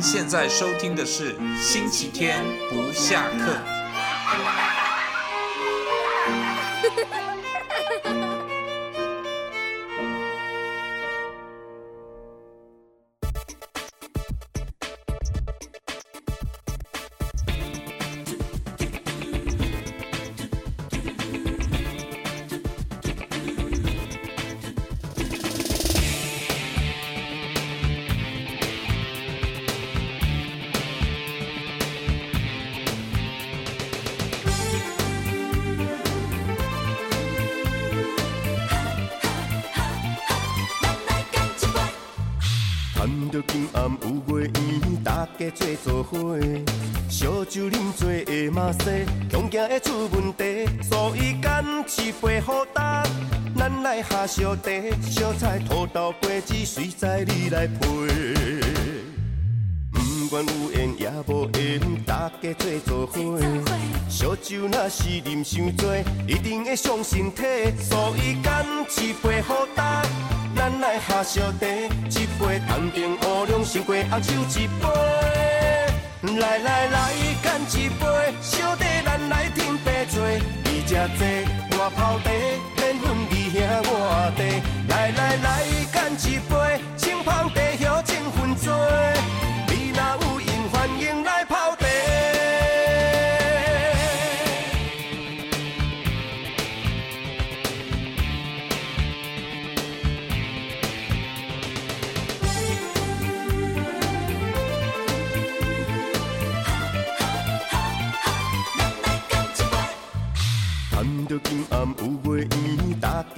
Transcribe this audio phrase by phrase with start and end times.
[0.00, 3.58] 现在收听的是星期天不下课。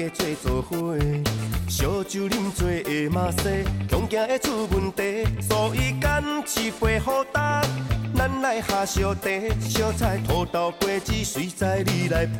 [0.00, 0.96] 家做做伙，
[1.68, 6.24] 烧酒啉做下马西，恐惊会出问题，所以干
[6.56, 7.60] 一杯好打。
[8.16, 12.38] 咱来下烧茶，小菜、土豆、果子，随在你来配。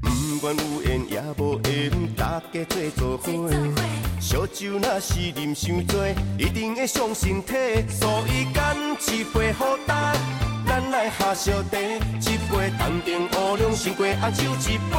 [0.00, 3.50] 不管有缘也无缘，大家做做伙，
[4.20, 6.06] 烧酒若是啉伤多，
[6.38, 7.54] 一定会伤身体，
[7.90, 10.14] 所以干一杯好打。
[10.72, 14.96] 咱来下烧茶，一杯同灯乌龙，胜过红酒一杯。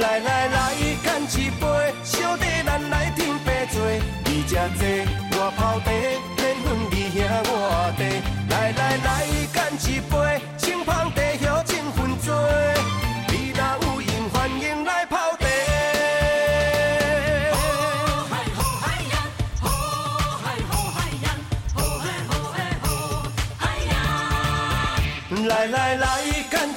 [0.00, 0.72] 来来来，
[1.02, 1.66] 干一杯，
[2.04, 3.82] 烧茶咱来饮白做。
[4.24, 7.18] 你吃醉我泡茶，缘分你兄
[7.50, 8.00] 我弟。
[8.48, 9.58] 来来来，干
[9.90, 11.20] 一杯，青芳茶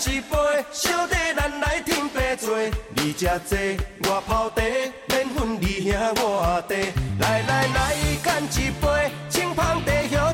[0.07, 0.37] 一杯，
[0.71, 2.55] 小茶咱来天白做。
[2.95, 4.61] 你食这我泡茶，
[5.09, 6.75] 免分你兄我弟。
[7.19, 10.33] 来来来，干一杯，清芳茶香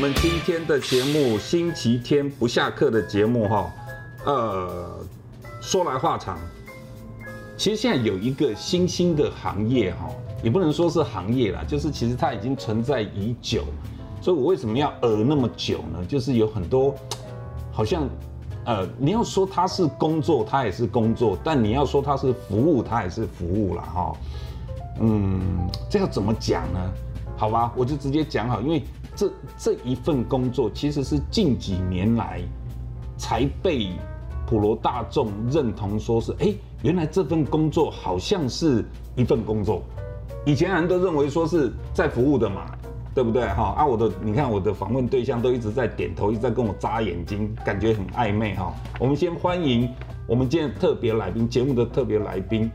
[0.00, 3.70] 我们今天的节目，星期天不下课的节目哈。
[4.24, 4.98] 呃，
[5.60, 6.38] 说来话长，
[7.54, 10.08] 其实现在有一个新兴的行业哈，
[10.42, 13.62] 也不能说是行业啦，就是其实它已经存在已久。
[14.22, 16.02] 所以我为什么要呃那么久呢？
[16.08, 16.94] 就是有很多，
[17.70, 18.08] 好像
[18.64, 24.12] 呃，你要说它是工作，它也是工作；但你要说它是服务，它也是服务啦哈。
[25.00, 25.42] 嗯，
[25.90, 26.80] 这要怎么讲呢？
[27.36, 28.82] 好吧，我就直接讲好，因为
[29.20, 32.40] 这这一份工作其实是近几年来
[33.18, 33.90] 才被
[34.46, 38.82] 普罗大众认同，说是哎，原来这份工作好像是
[39.14, 39.82] 一份工作。
[40.46, 42.64] 以前人都认为说是在服务的嘛，
[43.14, 43.46] 对不对？
[43.48, 48.74] 哈啊，我的你看我的访问对象都一直在点头，一直在跟我眨眼睛，感觉很暧昧哈。
[48.98, 49.86] 我们先欢迎
[50.26, 52.70] 我们今天特别来宾，节目的特别来宾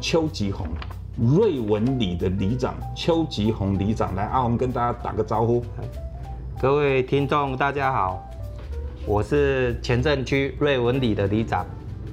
[0.00, 0.68] 邱吉宏。
[1.16, 5.62] 瑞文里的里长邱吉宏里长，来，阿鸿跟大家打个招呼。
[6.60, 8.22] 各位听众大家好，
[9.06, 11.66] 我是前镇区瑞文里的里长，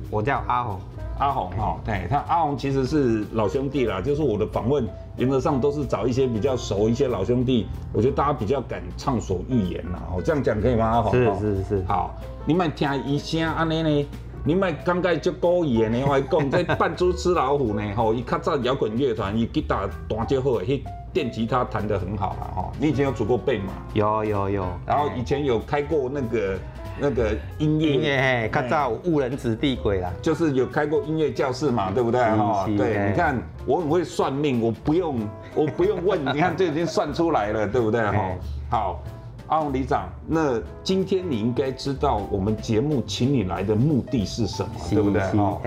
[0.10, 0.80] 我叫阿鸿。
[1.20, 10.04] 阿红哈，对，他阿红其实是老兄弟啦，就是我的访问原则上都是找一些比较熟一些老兄弟，我觉得大家比较敢畅所欲言啦。
[10.16, 10.86] 我这样讲可以吗？
[10.86, 11.12] 阿鸿？
[11.40, 11.84] 是是是。
[11.88, 12.16] 好，
[12.46, 14.08] 你们听一下安尼呢，
[14.48, 23.74] 你卖刚刚就故意的呢，我讲这扮猪吃老虎呢， 吼，伊较早摇滚乐团，伊吉他弹就好，迄电吉他弹得很好啦，吼，你以前有组过 band 吗？
[23.94, 26.58] 有有有，然后以前有开过那个
[26.98, 32.22] 那个音乐，音乐嘿，较早误人子弟鬼啦，就是有开过音乐教室嘛，对不对？
[32.22, 35.20] 哈，对，你看我很会算命，我不用
[35.56, 38.02] 我不用问，你看这已经算出来了，对不对？
[38.02, 38.32] 哈，
[38.70, 39.04] 好。
[39.48, 45.22] 阿鸿里长，那今天你应该知道我们节目请你来的目的是什么，对不对？
[45.40, 45.60] 哦，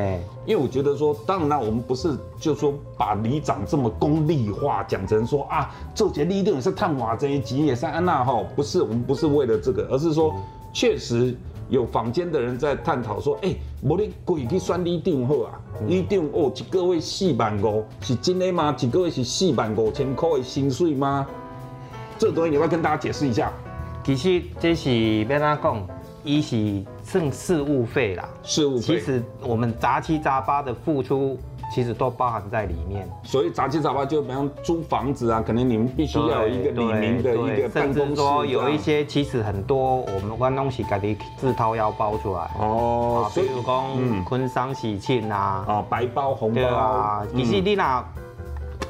[0.44, 10.34] 因为我觉得说，当然我们不是就说把里长这么功利化，讲成说啊，做节里长也是探瓦这一集也是安娜哈，不是，我们不是为了这个，而是说，
[10.74, 11.34] 确实
[11.70, 18.76] 有坊间的人在探讨说，哎，无你鬼去选里长好啊，里长哦，一个月四万五，是真的吗？
[18.78, 21.26] 一个月是四万五千块的薪水吗？
[22.18, 23.50] 这个东西你要不要跟大家解释一下？
[24.02, 25.87] 其实这是要怎讲，
[26.25, 28.29] 一是算事务费啦。
[28.43, 28.81] 事务费。
[28.81, 31.38] 其实我们杂七杂八的付出，
[31.75, 33.08] 其实都包含在里面。
[33.23, 38.00] 所以杂七杂八就比方租房子啊，可能你们必须要有一个里民的一个办公室。
[38.00, 42.50] 甚至说有一些，其实很多我们关东西家己自掏腰包出来。
[42.58, 43.31] 哦。
[43.35, 47.26] 比如讲婚丧喜庆啊，哦白包红包啊。
[47.35, 48.05] 其实你若，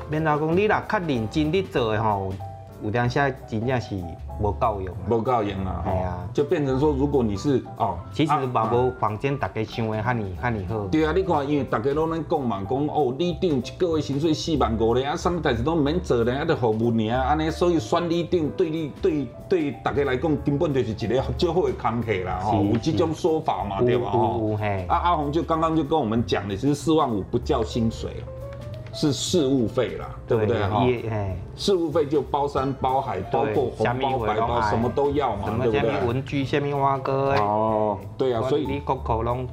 [0.09, 2.33] 免讲你那较认真你做的吼，
[2.83, 3.97] 有当下真正是。
[4.43, 5.85] 无够用，无够用啊！
[5.85, 10.87] 系啊，就变成说，如果你是哦，其实嘛无房间大家想的哈尼哈尼好。
[10.87, 24.11] 对啊，你看，因为大家拢在讲嘛，讲哦，里长一个月薪水四万五咧，啊，什么代志都唔免做咧，啊，就服务尔啊，安尼，所以选里长对你对对大家来讲，根本就是一个较好的工课啦，吼，有这种说法嘛，对吧？
[24.11, 24.57] 吼，
[24.89, 28.25] 啊，阿红就刚刚就跟我们讲的，其实四万五不叫薪水。
[28.93, 30.87] 是事务费啦，对不对哈？
[31.57, 36.07] 事务费就包山包海，包括红包白包，什么都要嘛，对不对？
[36.07, 39.47] 文具、下面挖哥哦，对啊，所以你口口龙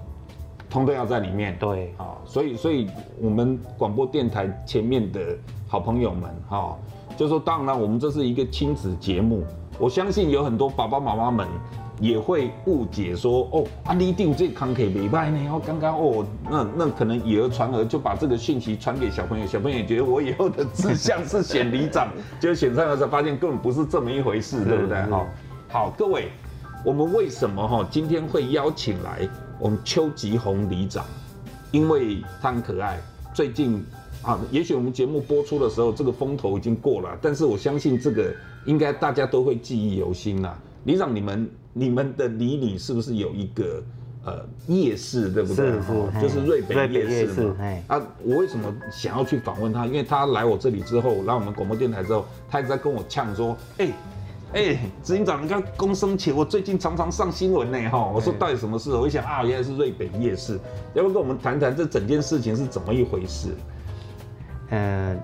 [0.69, 1.55] 通通要在里面。
[1.59, 2.89] 对，好，所以所以
[3.21, 5.19] 我们广播电台前面的
[5.67, 6.75] 好朋友们哈，
[7.15, 9.43] 就说当然我们这是一个亲子节目，
[9.77, 11.47] 我相信有很多爸爸妈妈们。
[11.99, 15.49] 也会误解说哦，啊，里长这康可以拜呢？
[15.51, 22.09] 哦，刚刚哦，那那可能以讹传讹，就把这个讯息传给小朋友，小朋友也觉得我以后的志向是选里长，
[22.39, 25.01] 就选上了才发现根本不是这么一回事，对不对？
[25.05, 25.25] 哈，
[25.69, 26.29] 好，各位，
[26.85, 29.27] 我们为什么哈今天会邀请来
[29.59, 31.03] 我们邱吉鸿里长？
[31.71, 32.99] 因为他很可爱。
[33.33, 33.83] 最近
[34.21, 38.31] 啊，也许我们节目播出的时候，这个风头已经过了，但是我相信这个
[38.65, 40.55] 应该大家都会记忆犹新啦。
[40.83, 41.49] 里长，你们。
[41.77, 43.83] 你们的里里是不是有一个
[44.25, 45.68] 呃夜市，对不对？
[45.68, 47.56] 是是，就是瑞北夜市嘛。
[47.85, 49.85] 啊，我为什么想要去访问他？
[49.85, 53.91] 因为他来我这里之后，来我们广播电台之后，他一直在跟我呛说，哎
[54.53, 58.09] 哎，执行长，你看公生前，我最近常常上新闻呢，哈。
[58.12, 58.91] 我说到底什么事？
[58.91, 60.59] 我一想啊，原来是瑞北夜市，
[60.95, 63.50] 要不要跟我们谈谈这整件事情是怎么一回事？
[64.71, 65.18] 嗯、呃，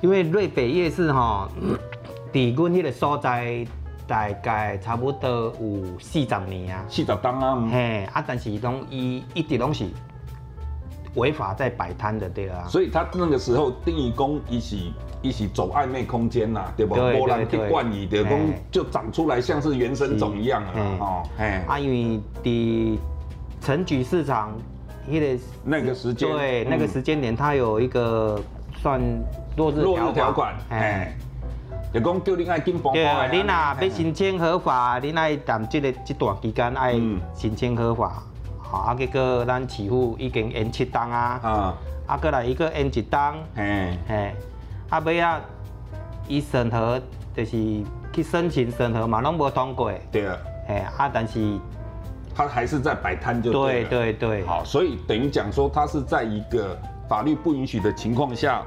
[0.00, 1.50] 因为瑞北夜市哈，
[2.32, 3.66] 底关那个所在。
[4.12, 9.86] 大概差不多有四十年啊，四十档啊，嘿啊，但是拢伊一直拢是
[11.14, 14.76] 违法在摆摊的对啊，所以他那个时候定义工伊是
[15.22, 16.94] 伊是走暧昧空间呐，对不？
[16.94, 22.98] 波兰去冠以的工就长出来像是原生种一样啊，哦，嘿，啊，因为的
[23.62, 24.52] 陈举市场
[25.06, 28.38] 那个那个时间，对，那个时间点，它有一个
[28.76, 29.00] 算
[29.56, 31.16] 落日落日条款，哎。
[31.92, 32.90] 就讲叫你爱紧补。
[32.92, 36.92] 对啊，你若要申请合法，你爱等这个这段期间爱
[37.34, 38.22] 申请合法。
[38.58, 41.40] 好，啊，结果咱市府已经延七档啊。
[41.42, 41.74] 啊。
[42.06, 43.36] 啊，过来一个延一档。
[43.54, 43.98] 嘿。
[44.08, 44.34] 嘿。
[44.88, 45.38] 啊，尾啊，
[46.26, 47.00] 伊审核
[47.36, 49.92] 就是去申请审核嘛，拢无通过。
[50.10, 50.36] 对啊。
[50.66, 51.58] 嘿，啊，但是
[52.34, 53.84] 他还是在摆摊就对。
[53.84, 54.46] 对对对。
[54.46, 56.74] 好，所以等于讲说，他是在一个
[57.06, 58.62] 法律不允许的情况下，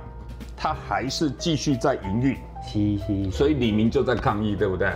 [0.56, 2.38] 他还是继续在营运。
[2.68, 4.90] 是是，所以李明就在抗议，对不对？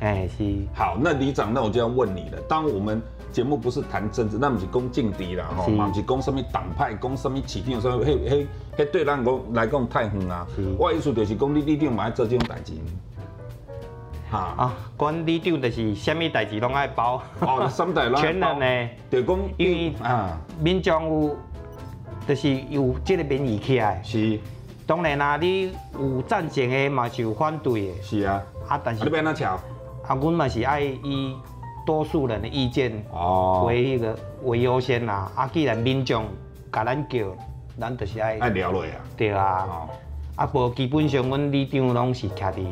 [0.00, 0.44] 哎，是。
[0.74, 2.38] 好，那李长，那我就要问你了。
[2.48, 3.02] 当我们
[3.32, 10.46] 节目不是谈政治，那不是讲政敌啦，吼，嘛不是讲什么党派，讲什么起定，什么嘿嘿嘿，对咱讲来讲太远啊。
[10.78, 12.72] 我意思就是讲，你里长嘛爱做这种代志。
[14.30, 17.22] 哈啊，管理长就是什么代志拢爱包。
[17.40, 18.16] 哦，什么代志？
[18.16, 18.88] 全能的。
[19.10, 21.36] 就讲因为啊，民众有，
[22.26, 24.00] 就是有这个民意起来。
[24.02, 24.38] 是。
[24.86, 28.02] 当然啦，你有赞成的嘛，是有反对的。
[28.02, 29.60] 是啊，啊，但是你要哪条？
[30.06, 31.36] 啊，阮嘛是爱以
[31.84, 35.30] 多数人的意见哦为迄个为优先啦。
[35.34, 36.24] 啊，既然民众
[36.72, 37.26] 甲咱叫，
[37.80, 38.90] 咱就是爱爱聊落啊。
[39.16, 39.88] 对啊。
[40.36, 42.64] 啊，无基本上，阮里长拢是徛伫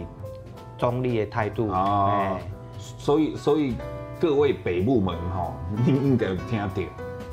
[0.79, 1.69] 中立的态度。
[1.71, 2.39] 哦。
[2.79, 3.75] 所以，所以
[4.21, 5.55] 各位北部们吼，
[5.85, 6.83] 你应该有听到。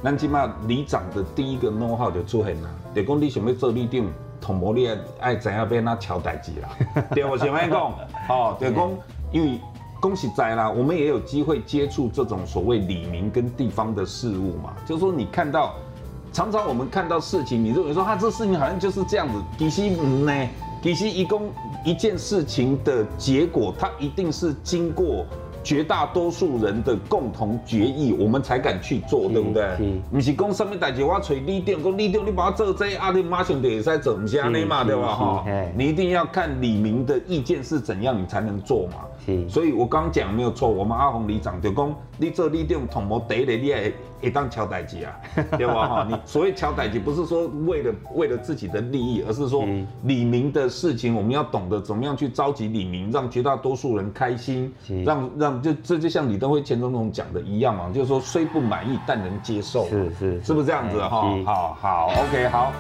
[0.04, 4.04] 咱起码里长的第一个 know how 就出现啦，就讲你想要做里长，
[4.42, 6.70] 同无你爱爱知影要哪敲代志啦，
[7.14, 7.94] 对我前面讲，
[8.28, 8.92] 哦，对讲
[9.32, 9.60] 因为
[10.02, 15.76] 讲实在啦，我们也有机会接触这种所谓李明跟地方的事物嘛，就是说你看到，
[16.34, 20.50] 常常我们看到事情，你认为说他这事情好像就是这样子，其实唔呢，
[20.82, 21.52] 其实一共
[21.86, 25.26] 一件事情的结果，它一定是经过。
[25.64, 29.78] 绝大多数人的共同决议，我们才敢去做，对不对？
[30.12, 35.16] 不是讲什么代志，我找你定，讲你定你把我做这，啊，你马上就会使做，不是安尼嘛，对吧？
[35.16, 39.06] 哈，你一定要看李明的意见是怎样，你才能做嘛。
[39.26, 45.20] 是，所以我刚讲没有错，我们阿红里长就讲，你做里长同谋得的，你也会当敲代志啊，
[45.58, 45.88] 对吧？
[45.88, 49.66] 哈，你所谓敲代志，不是说为了为了自己的利益，而是说
[50.04, 54.74] 里民的事情，我们要懂得怎么样去召集里民，让绝大多数人开心，
[55.06, 61.00] 让让就这就像李登辉前总统讲的一样嘛，就是说虽不满意，但能接受，是是，是不是这样子？
[61.00, 61.10] 哈，
[61.46, 62.72] 好好，OK，好。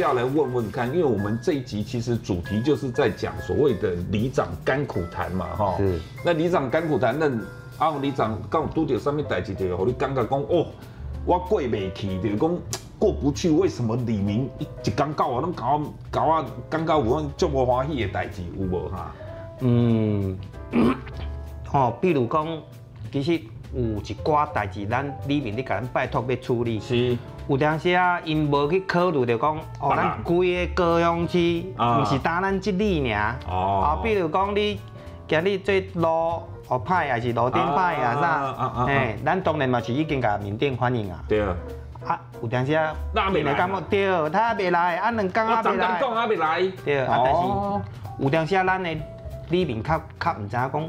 [0.00, 5.76] 要来问问看，因为我们这一集其实主题就是在讲所谓的里长甘苦谈嘛，哈。
[5.78, 6.00] 是。
[6.24, 7.28] 那里长甘苦谈，那
[7.78, 10.66] 啊，里长刚拄到上面代志，就和你感觉讲哦，
[11.24, 12.58] 我过未去，就是讲
[12.98, 13.50] 过不去。
[13.50, 14.50] 为什么李明
[14.82, 19.14] 一刚到我，拢搞搞啊，刚到有种这么欢喜的代志，有无哈？
[19.60, 20.36] 嗯，
[21.72, 22.58] 哦，比如讲，
[23.12, 23.32] 其实
[23.72, 26.80] 有一寡代志，咱李明你甲咱拜托要处理。
[26.80, 27.16] 是。
[27.50, 33.34] 有当时啊，因无去考虑着讲，哦，咱规个高雄市，毋是单咱这里尔。
[33.48, 33.82] 哦。
[33.84, 34.80] 啊，比如讲你
[35.26, 36.08] 今日做路
[36.68, 38.28] 哦歹，还是路顶歹啊啥？
[38.28, 38.86] 啊啊啊！
[38.88, 41.18] 哎，咱当然嘛是已经甲面顶反映啊。
[41.26, 41.56] 对啊。
[42.06, 42.94] 啊，有当时啊，
[43.32, 45.88] 面来讲对，他未来，啊两工啊未来。
[45.88, 46.72] 我讲啊未来。
[46.84, 47.40] 对啊，但是
[48.20, 48.96] 有当时啊，咱的
[49.48, 50.88] 里面较较唔知影讲。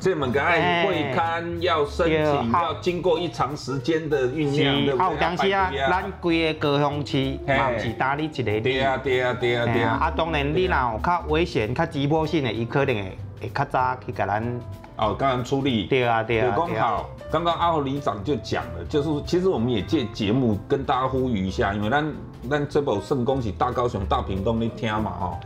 [0.00, 5.10] 这门个爱会刊要申请，要经过一长时间的酝酿，对不对？
[5.10, 8.60] 有当时啊，咱规个高雄市嘛是打你一个理。
[8.62, 9.98] 对啊，对啊，对啊，对啊。
[10.00, 14.42] 啊，当然你若有较危险、较急迫性的，伊可能会会较早去给咱
[14.96, 15.84] 哦，刚刚处理。
[15.84, 16.54] 对啊，对啊。
[16.56, 22.12] 刚好，刚刚阿豪里长就讲了，就是其实我们也借节目跟大家呼吁一下，因为咱
[22.48, 25.36] 咱这部圣恭喜大高雄、大屏东的听嘛哦，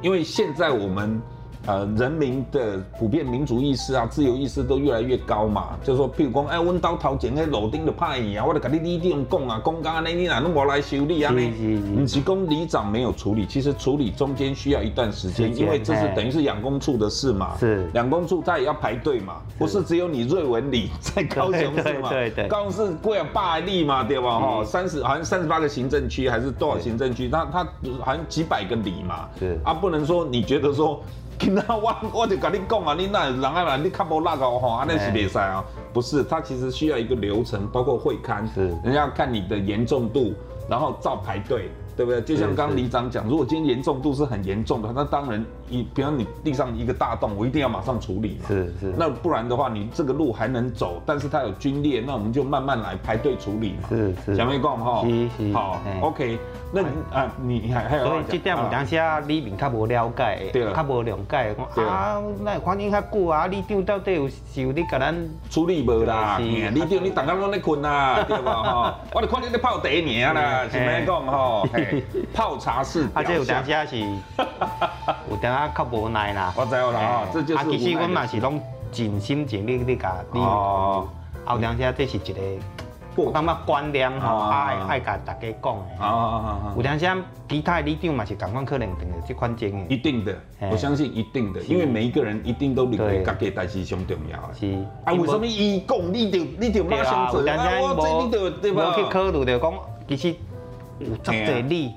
[0.00, 1.20] 因为现在我们。
[1.68, 5.76] 呃，人民的普遍民主意识啊、自由意识都越来越高嘛。
[5.84, 11.30] 就是说，譬如讲，哎，阮兜头前那路顶的派啊，我就跟你里长讲啊，讲讲，那你哪那么来修理啊？
[11.36, 11.48] 你？
[11.50, 17.54] 你是讲里长没有处理，其实处理中间需要一段时间，因为这是等于是养工处的事嘛。
[17.58, 17.86] 是。
[17.92, 22.08] 养工处他也要排队嘛，不是只有你瑞文里在高雄 市嘛？
[22.08, 22.48] 对对。
[22.48, 24.40] 高雄市贵啊，八例嘛，对吧？
[24.40, 27.28] 哈，三十好像三十八个行政区还是多少行政区？
[27.28, 27.68] 他他
[28.00, 29.28] 好像几百个里嘛。
[29.38, 29.60] 是。
[29.62, 30.98] 啊，不能说你觉得说。
[31.50, 40.34] 那我我就跟你讲啊，你那人啊来，你看不那个哈，那是袂使啊，不是，它其实需要一个流程，包括会刊，是，人家要看你的严重度，
[40.68, 41.70] 然后照排队。
[41.98, 42.20] 对不对？
[42.22, 48.46] 就像刚刚里长讲，如果今天严重度是很严重的，那当然，你比方你地上一个大洞，我一定要马上处理嘛。
[48.46, 48.94] 是是。
[48.96, 53.88] 那不然的话，你这个路还能走，但是它有龟裂，那我们就慢慢来排队处理嘛。
[53.88, 54.36] 是是。
[54.36, 55.02] 讲没讲哈？
[55.02, 55.52] 是是。
[55.52, 56.38] 好，OK。
[56.70, 58.04] 那啊，你还还有？
[58.06, 65.14] 所以这点有当时啊，里面较无了解，对，较无了解，讲啊，那反正较久啊，里长到底有是有你甲咱
[65.50, 66.38] 处理无啦？
[66.38, 68.62] 里长你大家拢在困啊，对吧？
[68.62, 71.26] 哈，我就看你在泡茶尔啦，是咪讲
[71.90, 72.06] 哈？
[72.34, 73.98] 泡茶式，啊，这有当时是，
[75.30, 76.52] 有当下较无奈啦。
[76.56, 77.60] 我知道啦，啊，这就是。
[77.60, 78.60] 啊，其实我嘛是拢
[78.90, 80.40] 尽心尽力咧甲你。
[80.40, 81.08] 哦。
[81.44, 82.40] 啊，有当时这是一个，
[83.16, 85.82] 我感觉观念吼，爱爱甲大家讲的。
[86.00, 86.74] 哦。
[86.76, 87.06] 有当时
[87.48, 89.86] 其他里长嘛是同款可能等这款经验。
[89.90, 90.36] 一定的，
[90.70, 94.54] 我相信一定的，因为每一个人一定都认为家己代志上重要的。
[94.54, 94.72] 是。
[95.04, 97.40] 啊，为什么伊讲你就你就马上做？
[97.48, 98.84] 啊，我这你就对吧？
[98.88, 99.72] 我去考虑着讲，
[100.08, 100.36] 其实。
[100.98, 101.92] 有真侪里，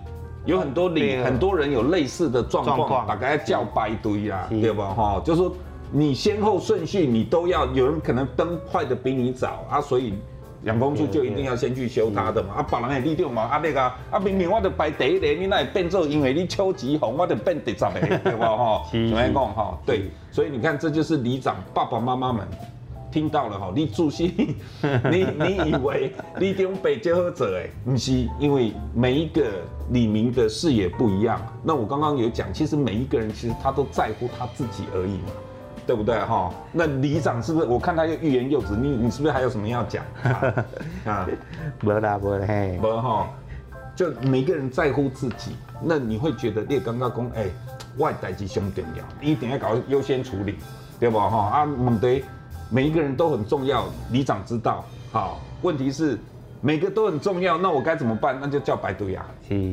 [0.45, 4.93] 有很多里，很多人有类似的状况，大概要叫排队啊，对吧？
[4.95, 5.53] 哈，就是说
[5.91, 10.13] 你先后顺序你都要，有人可能灯坏的比你早啊，所以
[10.63, 12.55] 养工处就一定要先去修他的嘛。
[12.57, 18.55] 啊，别人的里长嘛，啊那个啊明明我就排第一个，你那会变做因为你超级红，我就变第十个，对吧？
[18.55, 19.77] 哈，怎么讲哈？
[19.85, 22.47] 对，所以你看，这就是里长爸爸妈妈们。
[23.11, 24.55] 听到了哈，你注意，
[25.11, 29.43] 你 你以为你中北结合者哎，不是，因为每一个
[29.89, 31.41] 李明的视野不一样。
[31.61, 35.31] 那我刚刚有讲，其实每一个人其实他都在乎他自己而已嘛，
[35.85, 36.51] 对不对哈？
[36.71, 37.67] 那里长是不是？
[37.67, 40.03] 我看他又欲言又止，你你是不是还有什么要讲
[41.05, 41.27] 啊？
[41.81, 43.27] 没啦没啦嘿，没哈，
[43.95, 47.47] 就每个人在乎自己，那你会觉得你刚刚讲哎，
[47.97, 50.55] 外代志上重要，你一定要搞优先处理，
[50.99, 51.37] 对不哈？
[51.59, 52.23] 啊，问题。
[52.71, 54.83] 每一个人都很重要，里长知道。
[55.11, 56.17] 好，问题是
[56.61, 58.37] 每个都很重要，那我该怎么办？
[58.39, 59.25] 那就叫排队啊，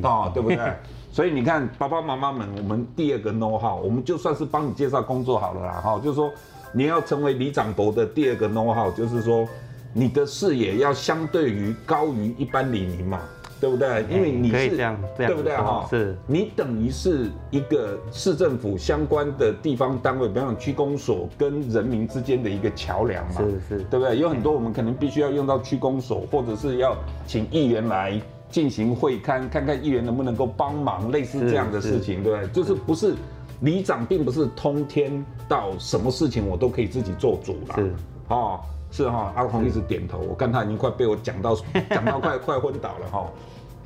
[0.03, 0.59] 哦，对不对？
[1.13, 6.31] 所以你看，爸爸妈妈们，我们第二个 know how，我们就算是帮你介绍工作好了啦，哈，就是说
[6.73, 9.49] 你要成为里长伯的第二个 know how，就是说
[9.93, 13.21] 你的视野要相对于高于一般里民嘛。
[13.61, 14.05] 对不对？
[14.11, 14.77] 因为你是，
[15.17, 15.87] 对不对哈？
[15.91, 23.41] 是，你等于是一个市政府相关的地方单位，比方说区公所跟人民之间的一个桥梁嘛。
[23.41, 24.19] 是是，对不对？
[24.19, 32.49] 有很多我们可能必须要用到区公所，或者是要请议员来进行会勘，看看议员能不能够帮忙，类似这样的事情，对不对？
[32.49, 33.15] 就是不是
[33.61, 37.75] 里长，并不是通天到什么事情我都可以自己做主了。
[37.75, 37.93] 是，
[38.29, 38.61] 哦。
[38.91, 41.57] 是哈，阿红一直点头，我看他已经快被我讲到
[41.91, 43.27] 讲到快快昏倒了哈。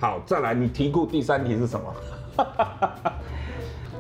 [0.01, 1.95] 好，再来，你提过第三题是什么？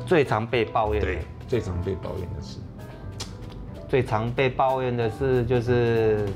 [0.06, 1.02] 最常被抱怨。
[1.02, 2.58] 对，最常被抱怨的是，
[3.88, 6.28] 最常被抱怨的是就是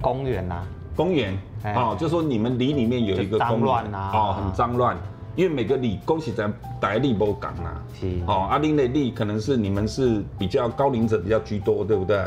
[0.00, 0.62] 公园呐，
[0.96, 1.36] 公园
[1.74, 4.96] 哦，就说你们里里面有一个脏乱啊，哦，很脏乱，
[5.36, 12.24] 因为每个里恭喜在大里不港啊，是哦，阿玲的里可能是你们是比较高龄者比较居多，对不对？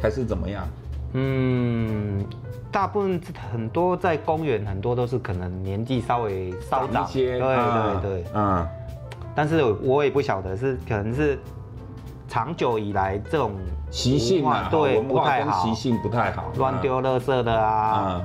[0.00, 0.66] 还是怎么样？
[1.14, 2.24] 嗯，
[2.70, 8.66] 大部分很多在公园，很多都是可能年纪稍微稍长一些，对对对，嗯。
[9.34, 11.38] 但是我也不晓得是可能是
[12.28, 13.52] 长久以来这种
[13.90, 18.20] 习性啊，对，不太好习性不太好，乱丢垃圾的啊。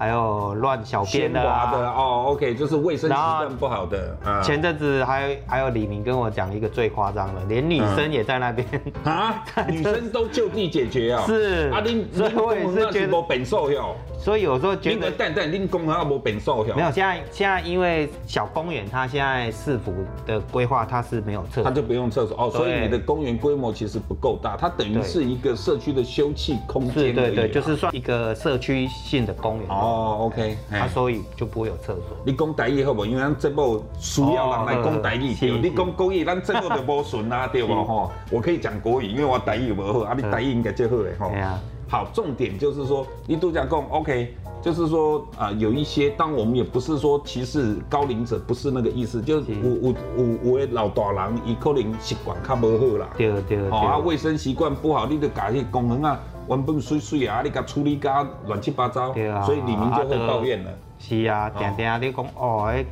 [0.00, 4.16] 嗯还有乱小便的啊，的哦，OK，就是卫生习惯不好的。
[4.42, 8.66] 前阵子还有还有李明跟我讲一个最夸张的，连女生也在那边
[9.04, 11.22] 啊， 女生都就地解决啊。
[11.26, 13.94] 是啊，你所以我也是觉得本受哟。
[14.20, 16.74] 所以有时候觉得，但但恁公园要没本受哟。
[16.76, 19.94] 没有，现在现在因为小公园，它现在市府
[20.26, 22.50] 的规划它是没有厕所，它就不用厕所哦。
[22.50, 26.92] 所以你的公园规模其实不够大，它等于是一个社区的休憩空间。
[26.92, 29.68] 对对对，就是算一个社区性的公园。
[29.70, 30.56] 哦，OK。
[30.68, 32.16] 它所以就不会有厕所。
[32.24, 33.06] 你讲台语好不？
[33.06, 35.58] 因为咱这部需要人来讲台语，对。
[35.58, 37.72] 你讲国语，咱这部就无顺啊，对不？
[37.82, 41.58] 哈，我可以讲国语，因为我台语无好，啊，你台语应该最好的哈。
[41.90, 49.52] 好，重点就是说，你都讲讲，OK，就是说啊、呃，有一些，当我们也不是说歧视高龄者，不是那个意思，就是。
[49.52, 60.70] 有有有有的老大人，伊可能习惯较无好啦，对对对，啊，卫生习惯不好，你就家去公园啊，原本水水啊，你甲处理甲乱七八糟，对啊，所以李明就会抱怨了。
[61.00, 62.84] 是啊，定定你讲哦，迄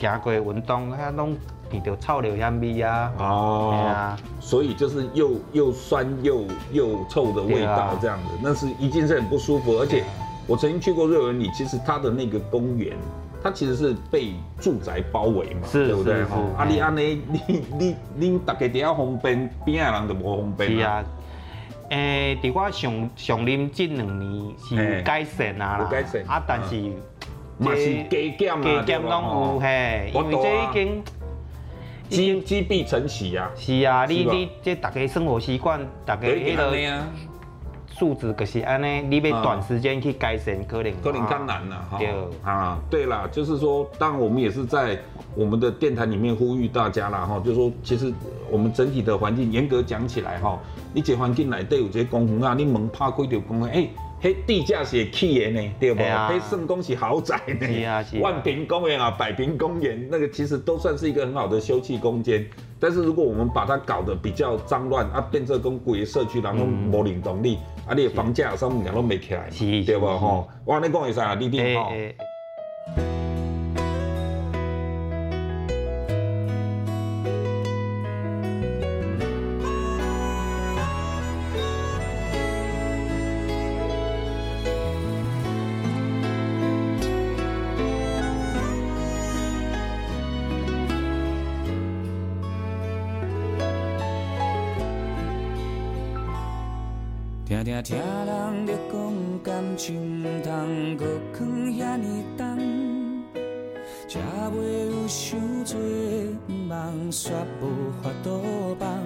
[0.00, 1.36] 行过运动，遐拢。
[1.72, 3.10] 你就臭流香味啊！
[3.18, 9.78] 哦，啊，所以就是又又酸又又臭的味道，这样子，那是一定是很不舒服。
[9.78, 10.04] 而且
[10.46, 12.94] 我曾经去过瑞文里，其实它的那个公园，
[13.42, 16.22] 它其实是被住宅包围嘛，对不对？
[16.24, 20.72] 哈，啊，你安尼，你你你大家底下方便，边的人就无方便。
[20.72, 21.04] 是啊，
[21.88, 26.22] 诶，伫我上上任这两年是改善啊，有改善。
[26.26, 26.76] 啊，但是
[27.56, 31.02] 嘛是加减加减拢有嘿，因为这已经。
[32.12, 37.02] 积积弊成习呀，是啊，你你这大家生活习惯，大家那个
[37.88, 41.98] 素质就是安尼，你要短时间去改善，可能可能更难了哈。
[42.42, 44.98] 啊，对了，就是说，当然我们也是在
[45.34, 48.12] 我们的电台里面呼吁大家了哈，就是说，其实
[48.50, 50.58] 我们整体的环境严格讲起来哈，
[50.92, 53.88] 你这环境内底有这些公园啊，你门拍开就公园，哎。
[54.22, 56.00] 嘿，地价是会起的呢，对不？
[56.00, 62.46] 嘿，圣宫是豪宅呢，是啊是啊，万平公园啊，百平公园，那个其实都算是一个很好的休憩空间。
[62.78, 69.50] 但是如果我们把它搞得比较脏乱啊，变成公鬼社区，然后无领动力，嗯、啊，你的房价上面都没起来，
[69.84, 70.06] 对不？
[70.06, 71.90] 吼，我跟你讲一下，你听吼。
[99.82, 102.44] 讲感情，唔通搁藏遐尼重，
[104.08, 104.54] 才袂
[104.86, 105.74] 有伤多
[106.68, 107.62] 梦，煞无
[108.00, 109.02] 法度放，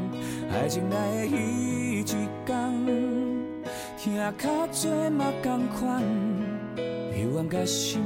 [0.53, 2.55] 爱情来的彼一天，
[3.97, 6.03] 听较多嘛同款，
[7.17, 8.03] 幽怨甲心，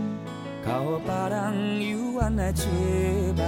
[0.65, 2.69] 交予别人幽怨来做
[3.37, 3.45] 梦。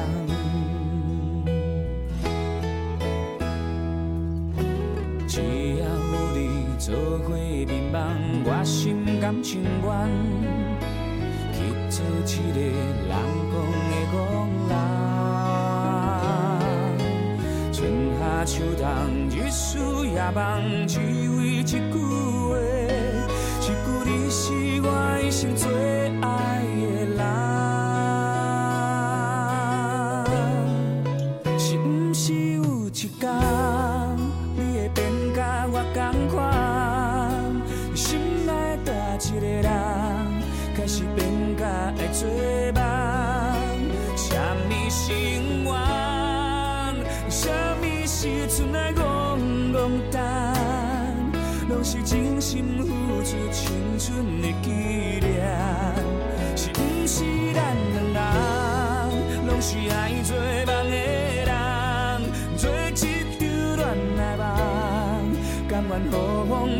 [5.29, 5.87] 只要有
[6.35, 9.02] 你做伙眠梦，我心
[9.41, 9.89] 情愿
[11.53, 11.57] 去
[11.89, 12.69] 做一个人
[13.13, 13.55] 讲
[13.89, 14.21] 的憨
[14.69, 14.73] 人。
[17.73, 17.79] 春
[18.19, 18.85] 夏秋冬，
[19.31, 20.41] 日思夜梦，
[20.89, 22.51] 只为一句话，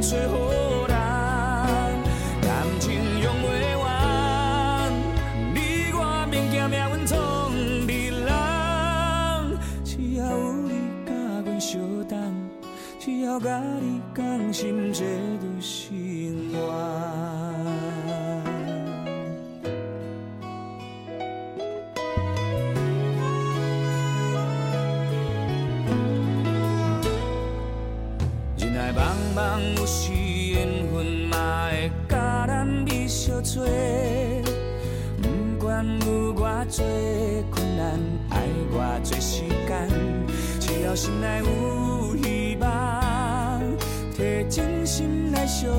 [0.03, 0.62] 最后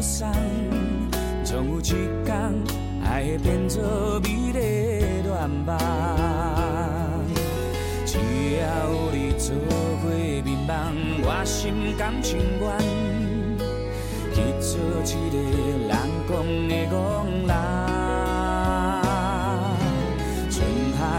[0.04, 0.34] 心来相送，
[1.46, 1.82] 总有一
[2.26, 2.36] 天
[3.06, 3.82] 爱会变作
[4.22, 4.60] 美丽
[5.24, 5.32] 愿
[5.66, 5.78] 望。
[8.06, 8.18] 只
[8.60, 8.62] 要
[8.92, 10.10] 有你做伙
[10.44, 10.74] 眠梦，
[11.24, 12.68] 我心甘情愿
[14.34, 14.72] 去做
[15.06, 15.36] 一个
[15.88, 15.90] 人
[16.28, 16.32] 讲
[16.68, 16.94] 的戆
[17.48, 17.54] 人。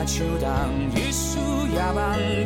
[0.07, 0.47] 秋冬，
[0.95, 1.41] 一树
[1.73, 2.45] 夜梦，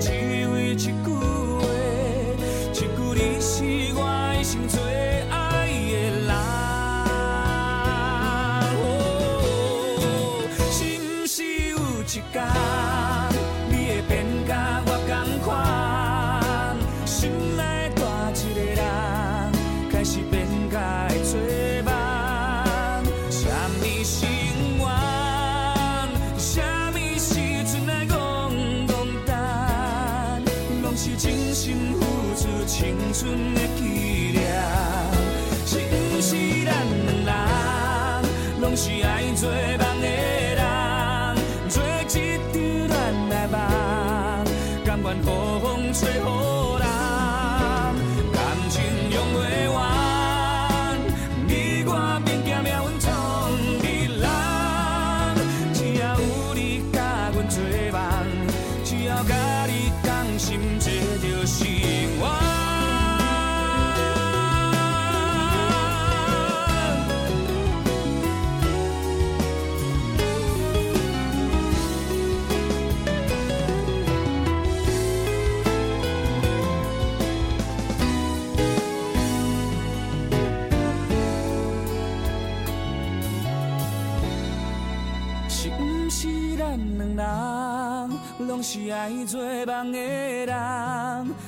[88.71, 90.55] 是爱做梦的人，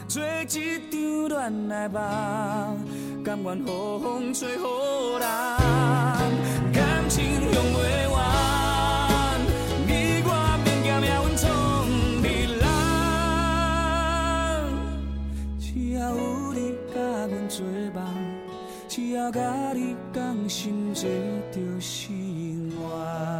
[0.08, 0.46] 做一
[0.88, 2.00] 场恋爱梦，
[3.22, 4.58] 甘愿予风吹雨
[5.18, 5.20] 淋，
[6.72, 7.78] 感情用不
[8.14, 9.38] 完，
[9.86, 10.28] 你我
[10.64, 11.44] 免惊命运总
[12.22, 12.64] 比人，
[15.60, 16.18] 只要有
[16.54, 16.96] 你甲
[17.28, 17.60] 阮做
[17.94, 18.00] 梦，
[18.88, 21.02] 只要甲你讲心，这
[21.52, 22.08] 就是
[22.78, 23.39] 我。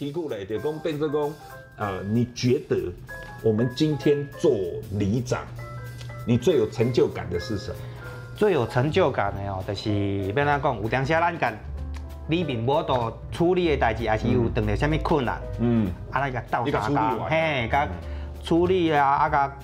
[0.00, 1.30] 题库嘞，点工变这工，
[1.76, 2.90] 呃，你觉得
[3.42, 4.50] 我们今天做
[4.92, 5.42] 里长，
[6.26, 7.76] 你最有成就感的是什么？
[8.34, 11.54] 最有成就感的哦，就是要哪讲，有当时咱干
[12.30, 17.86] 里面无多处理的代志，也是有碰到什么困难，嗯，啊那个斗相共，嘿，甲
[18.42, 19.54] 处理啊，啊甲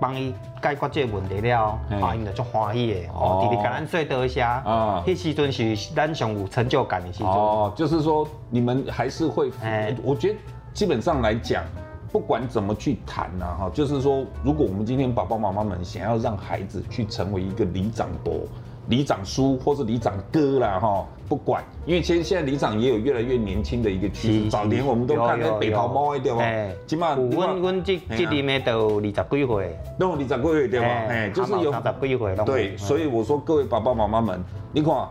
[0.00, 10.38] 帮伊解决这个问题了，啊，因就足欢喜的，哦，弟弟感恩做多些，啊，迄时阵是咱上有成就感的时阵，哦，就是说你们还是会，哎，我觉得
[10.72, 11.62] 基本上来讲，
[12.10, 18.40] 不管怎么去谈呐，哈，就是说，如果我们今天爸爸妈妈们想要让孩子去成为一个里长伯。
[18.88, 24.50] 里长叔或是里长哥啦，哈，不管，因为其实现在里长也有越来越年轻的一个趋势。
[24.50, 26.42] 早年我们都看那北桃猫对吧？
[26.88, 30.86] 起码我我这这里面都二十几岁，都有二十几岁对吧？
[31.08, 32.36] 哎，就是有二十几岁。
[32.44, 35.08] 对，所以我说各位爸爸妈妈们，你看，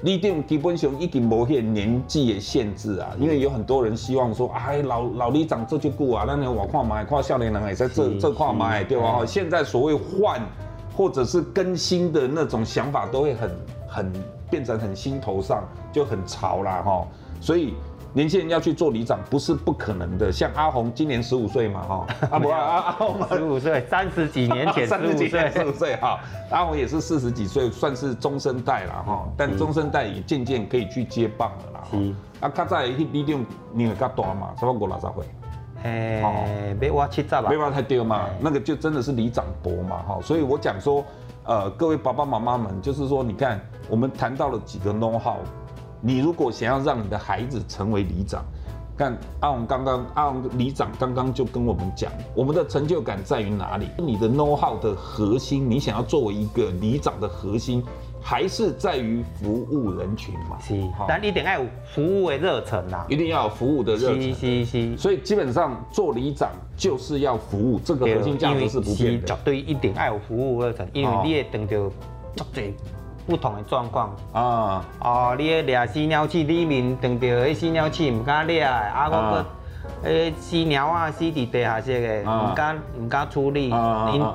[0.00, 9.26] 你定基本上已经没有年纪的限制啊，因为有很多人希望说，哎，老老里长这就够啊，那你我看嘛，看少年人也在这这块嘛，对吧？
[9.26, 10.40] 现在所谓换。
[10.96, 13.50] 或者是更新的那种想法都会很
[13.88, 14.12] 很
[14.50, 17.06] 变成很心头上就很潮啦哈，
[17.40, 17.74] 所以
[18.12, 20.30] 年轻人要去做里长不是不可能的。
[20.30, 31.88] 像阿红今年十五岁嘛哈， 阿不阿阿红十五岁，三十几年前 三十几岁十五岁哈，阿红也是四十几岁，算是中生代了哈，但中生代也渐渐可以去接棒了啦。
[31.90, 35.24] 嗯，啊，较早迄里长年龄较大嘛，差不多五六十岁。
[35.84, 37.50] 哎，没挖七炸吧？
[37.50, 41.04] 没挖太丢嘛，那个就真的是里长伯嘛，哈，所以我讲说，
[41.44, 45.36] 呃，各位爸爸妈妈们，就是说，你看，我们谈到了几个 know how，
[46.00, 48.42] 你如果想要让你的孩子成为里长，
[48.96, 53.88] 看阿鸿刚刚阿鸿里长刚刚就跟我们讲，我们的成就感在于哪里？
[53.98, 57.84] 你的 know how 的核心，你想要作为一个里长的核心。
[58.26, 60.74] 还是在于服务人群嘛，是，
[61.06, 64.96] 但一定要有服务的热忱呐，一定要有服务的热忱，是是是。
[64.96, 69.26] 所以基本上做里长就是要服务，这个核心价值是不变的。
[69.26, 71.76] 绝对一定要有服务热忱，因为你会等到
[72.34, 72.72] 足侪
[73.26, 74.82] 不同的状况啊。
[75.00, 79.46] 哦，你俩死鸟鼠里面等到迄死鸟鼠唔敢俩，啊，我个。
[80.02, 84.26] 诶，死鸟啊，死伫地下室诶，唔敢唔敢处理，因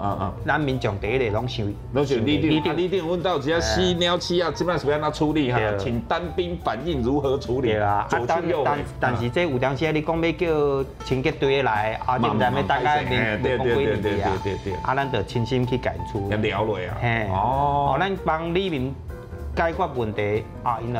[0.45, 5.59] 咱民众第一个拢想，拢想你定，你定问到只要死鸟鼠啊，怎么样是要安怎处理哈？
[5.77, 7.75] 请单兵反应如何处理？
[7.75, 14.31] 啊，但但但是这有当时你讲要叫清洁队来，啊，就在那大概面面讲规定的啊，
[14.83, 16.29] 啊，咱就亲身去解除。
[16.31, 16.97] 要了落啊。
[16.99, 18.93] 嘿，哦，咱帮里民
[19.55, 20.99] 解决问题啊，因为。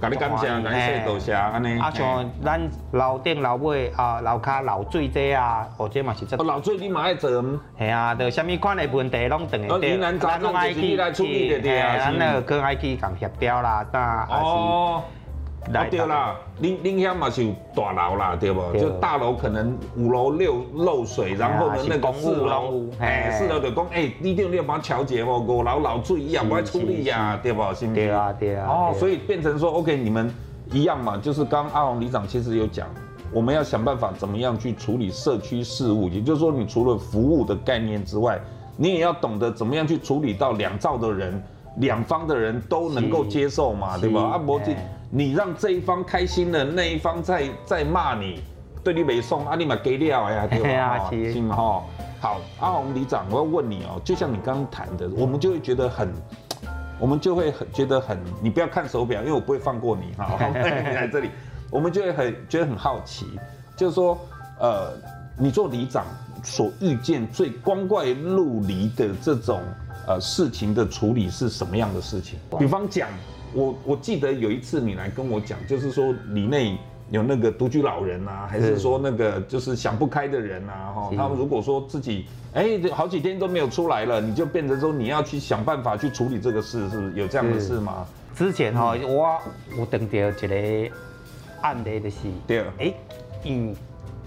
[0.00, 1.78] 甲你感谢，甲你谢多谢，安尼。
[1.78, 2.60] 啊，像咱
[2.92, 6.36] 楼顶楼尾啊，楼骹漏水这啊，或者嘛是这。
[6.36, 7.30] 漏水你嘛爱做？
[7.78, 9.86] 系啊，着啥物款的问题拢等于。
[9.86, 11.98] 疑难杂症就是你来处理的对啊。
[11.98, 15.19] 咱那个爱去共协调啦，但还是。
[15.66, 18.60] 哦，对啦，恁恁遐嘛是有大楼啦，对不？
[18.78, 27.62] 就大楼可能五楼六漏水，然后呢那个四楼，哎，四楼就讲，哎，你定你要帮他调节哦，五楼漏水一样不爱处理呀，对不？
[27.74, 27.94] 是不？
[27.94, 28.66] 对啊，对啊。
[28.68, 30.32] 哦，所以变成说，OK，你们
[30.72, 32.88] 一样嘛，就是刚阿鸿里长其实有讲，
[33.32, 38.40] 我们要想办法怎么样去处理社区事务，也就是说，你除了服务的概念之外，
[38.76, 41.40] 你也要懂得怎么样去处理到两造的人，
[41.76, 44.22] 两方的人都能够接受嘛，对吧？
[44.22, 44.74] 啊，不是。
[45.12, 48.40] 你让这一方开心了，那一方在在骂你，
[48.84, 51.10] 对你没送，啊，你嘛给料呀，对吧？
[51.10, 51.82] 行嘛哈。
[52.20, 56.12] 好，阿红里长，我要问你哦，就像你刚刚谈的，我们就会觉得很，
[57.00, 60.36] 我们就会很觉得很，你不要看手表，因为我不会放过你哈。
[60.48, 60.54] 你
[60.94, 61.30] 来这里，
[61.70, 63.26] 我们就会很觉得很好奇，
[63.74, 64.16] 就是说，
[64.60, 64.92] 呃，
[65.36, 66.04] 你做里长
[66.44, 69.60] 所遇见最光怪陆离的这种
[70.06, 72.38] 呃事情的处理是什么样的事情？
[72.58, 73.08] 比方讲。
[73.52, 76.78] 我我记得有一次你来跟我讲，就是说里内
[77.10, 88.06] 有那个独居老人啊，还是说那个就是想不开的人啊，哈，他们如果说自己哎好几天都没有出来了，你就变成说你要去想办法去处理这个事，是不是有这样的事吗？
[88.34, 89.40] 之前哈，我
[89.78, 90.94] 我等到一个
[91.62, 92.94] 案例的是，对，哎，
[93.44, 93.74] 嗯。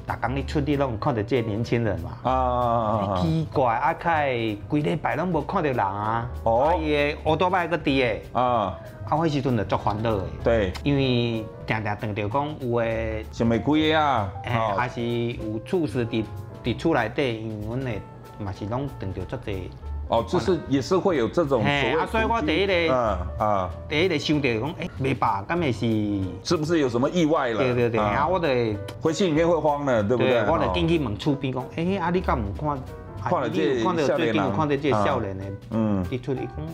[0.05, 2.11] 大刚你出去拢看到这个年轻人嘛？
[2.23, 3.21] 啊啊啊！
[3.21, 6.29] 奇怪，啊，开规礼拜拢无看到人啊。
[6.43, 6.77] 哦。
[6.81, 8.21] 伊个乌多麦个滴诶。
[8.33, 8.43] 啊。
[8.43, 8.77] 啊，
[9.09, 10.23] 迄时阵就足烦恼诶。
[10.43, 10.73] 对。
[10.83, 13.25] 因为常常等到讲有诶。
[13.31, 14.29] 想袂开个啊。
[14.43, 16.25] 诶，还是有厝事伫
[16.63, 18.01] 伫厝内底，因为阮诶
[18.39, 19.69] 嘛是拢等到足侪。
[20.13, 21.99] 哦，就是也是会有这种所谓。
[21.99, 27.57] 啊，所以我第一个，啊啊，第一个想到讲，哎，没吧，刚才是是不是有什么意外了？
[27.57, 30.39] 对对对，啊，我得回去里面会慌了，对不对？
[30.47, 32.79] 我得进去问厝边讲，哎，啊，你敢唔看？
[33.25, 36.65] 看了这看到最近看到这少年的，嗯，提出来讲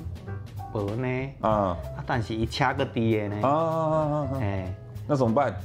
[0.74, 4.74] 无呢，啊，啊，但是伊车个低的呢，啊啊啊，哎，
[5.08, 5.56] 那怎么办？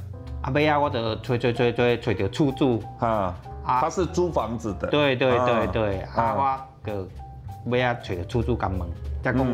[0.43, 3.35] 啊，尾啊，我得找找找找找到厝主，啊，
[3.65, 7.07] 他是租房子的，对对对对，啊，我个。
[7.65, 8.79] 尾啊，找着厝主甲问，
[9.23, 9.47] 才讲，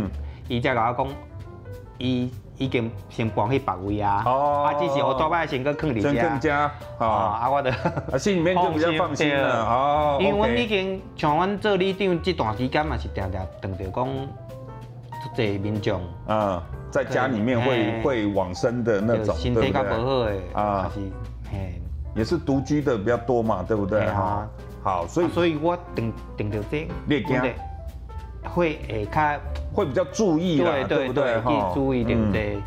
[0.48, 1.08] 伊才甲我讲，
[1.98, 4.66] 伊已经先搬去别位啊，哦。
[4.68, 7.72] 啊，只是我大摆先搁囥伫遮，先囥遮，啊，啊，我着，
[8.12, 14.08] 啊，心里面就比较放心了，哦，因为阮已经像阮做里长这段时间嘛，是常常等着讲，
[15.36, 21.00] 这民众，啊，在家里面会会往生的那种，身体较不好诶，啊，是，
[21.52, 21.82] 嘿，
[22.16, 24.06] 也是独居的比较多嘛，对不对？
[24.08, 24.48] 哈，
[24.84, 27.42] 好，所以，所以我等等着这，你惊。
[28.44, 29.40] 会诶，较
[29.74, 31.40] 会比较注意啦，对不对？
[31.42, 32.62] 哈，注意对不对？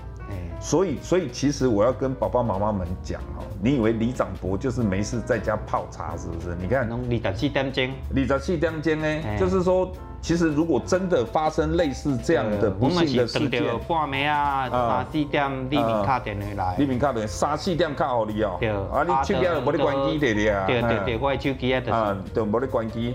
[0.65, 6.57] 所以，所以其实我要跟爸爸妈妈们讲哦，你以为李长博就是没事在家泡茶是不是？
[6.59, 18.59] 你看，二十四点钟，二十四点钟呢，就是说，其实如果真的发生类似这样的不幸的事件，半暝啊，三四点黎明卡电话来，黎明卡电话三四点卡好你哦，
[18.91, 23.15] 啊，你手机啊无你关机对的啊，对对对，我的手机啊，啊，都无你关机，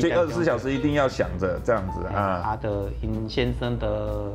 [0.00, 2.40] 这二十四小时一定要想着这样子啊。
[2.44, 4.30] 他的尹先生的。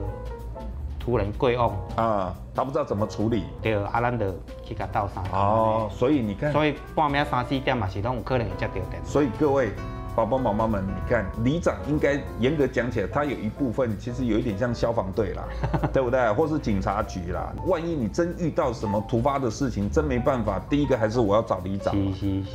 [1.10, 4.32] 突然贵哦，啊，他不知道怎么处理，对，阿兰的
[4.64, 9.72] 去甲斗上，哦，所以你看，所以半夜三四点嘛是拢有可能会接到电，所以各位。
[10.16, 15.44] 爸爸妈妈们，你看，里长应该严格讲起来，他有一部分其实有一点像消防队啦，
[15.94, 16.32] 对不对？
[16.34, 17.54] 或是警察局啦。
[17.66, 21.96] 万一你真遇到什么突发的事情，真没办法，第一个还是我要找里长。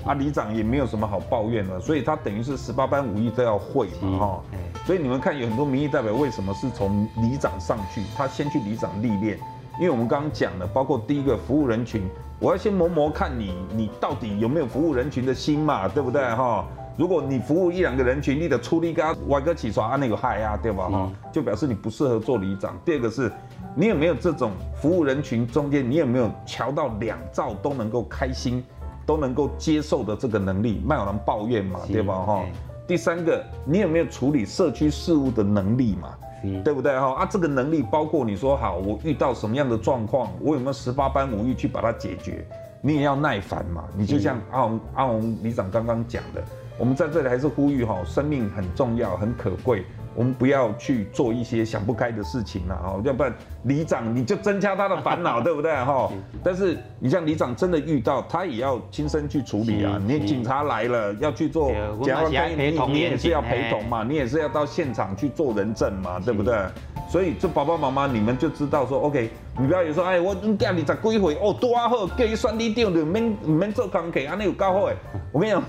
[0.04, 4.42] 啊，里长也没有什么好抱怨的，所以他等于是十八般武艺都要会嘛，哈。
[4.84, 8.02] 所以你们看，有很多民意代表为什么是从里长上去？
[8.14, 9.38] 他先去里长历练，
[9.78, 12.02] 因为我们刚刚讲的，包括第一个服务人群，
[12.38, 16.22] 我要先磨磨看你，你到底有没有服务人群的心嘛，对不对？
[16.34, 16.64] 哈。
[16.96, 20.88] 如果你服务一两个人群，你的出力跟歪哥起床啊，那个嗨呀，对吧？
[20.88, 22.78] 哈，就表示你不适合做里长。
[22.84, 23.30] 第二个是，
[23.74, 28.64] 你有没有这种服务人群中间，你有没有瞧到两兆都能够开心，
[29.04, 30.80] 都能够接受的这个能力？
[30.86, 32.14] 没有人抱怨嘛，对吧？
[32.14, 32.44] 哈。
[32.86, 36.14] 第三个，你有没有处理社区事务的能力嘛？
[36.62, 37.14] 对不对哈？
[37.14, 42.46] 啊，这个能力包括你说好，我遇到什么样的状况，我有没有十八般武艺去把它解决？
[42.82, 43.84] 你也要耐烦嘛。
[43.96, 46.44] 你就像阿红阿红里长刚刚讲的，
[46.76, 49.84] 我们在这里还是呼吁哈，生命很重要，很可贵。
[50.14, 53.32] 我们不要去做一些想不开的事情了哈，要不然
[53.64, 56.10] 里长你就增加他的烦恼，对不对 哈？
[56.42, 59.98] 但是你像里长真的遇到，他也要亲身去处理啊。
[60.06, 61.70] 你警察来了要去做
[62.02, 66.54] 检察官，你你也是要陪同嘛，你也是要到现场去做人证嘛，对不对？
[67.06, 74.96] 所以，这爸爸妈妈你们就知道说，OK，你不要有说，哎，我你家里十几回哦，多好，叫你选里长就免免做工课，安尼有够好诶。
[75.30, 75.62] 我跟你讲，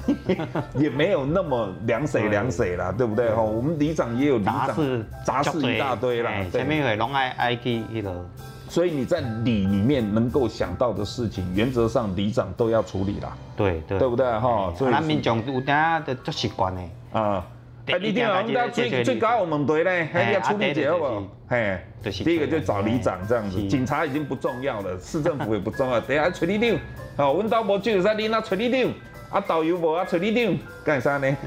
[0.76, 3.30] 也没有那么凉水凉水啦，对不对？
[3.30, 8.26] 哈，我们里长也有里长，杂事杂事一大堆啦，前面会拢爱爱去迄个。
[8.68, 13.38] 所以你在里里面能够想到的事情，原则上里长都要处理啦。
[13.56, 14.26] 对对，对不对？
[14.40, 16.82] 哈，所以咱民众有点的做习惯呢。
[17.14, 17.46] 啊。
[17.88, 21.24] 哎，里长，我们到最最高我们队嘞，还要处理这好不好？
[21.48, 26.80] 嘿，第一个就找里长这样子，警察已经不重要了，市政府也不重要， 等下找里长。
[27.16, 28.92] 好，阮兜无就使你那找里长，
[29.30, 31.38] 啊导游无啊找里长，干啥呢？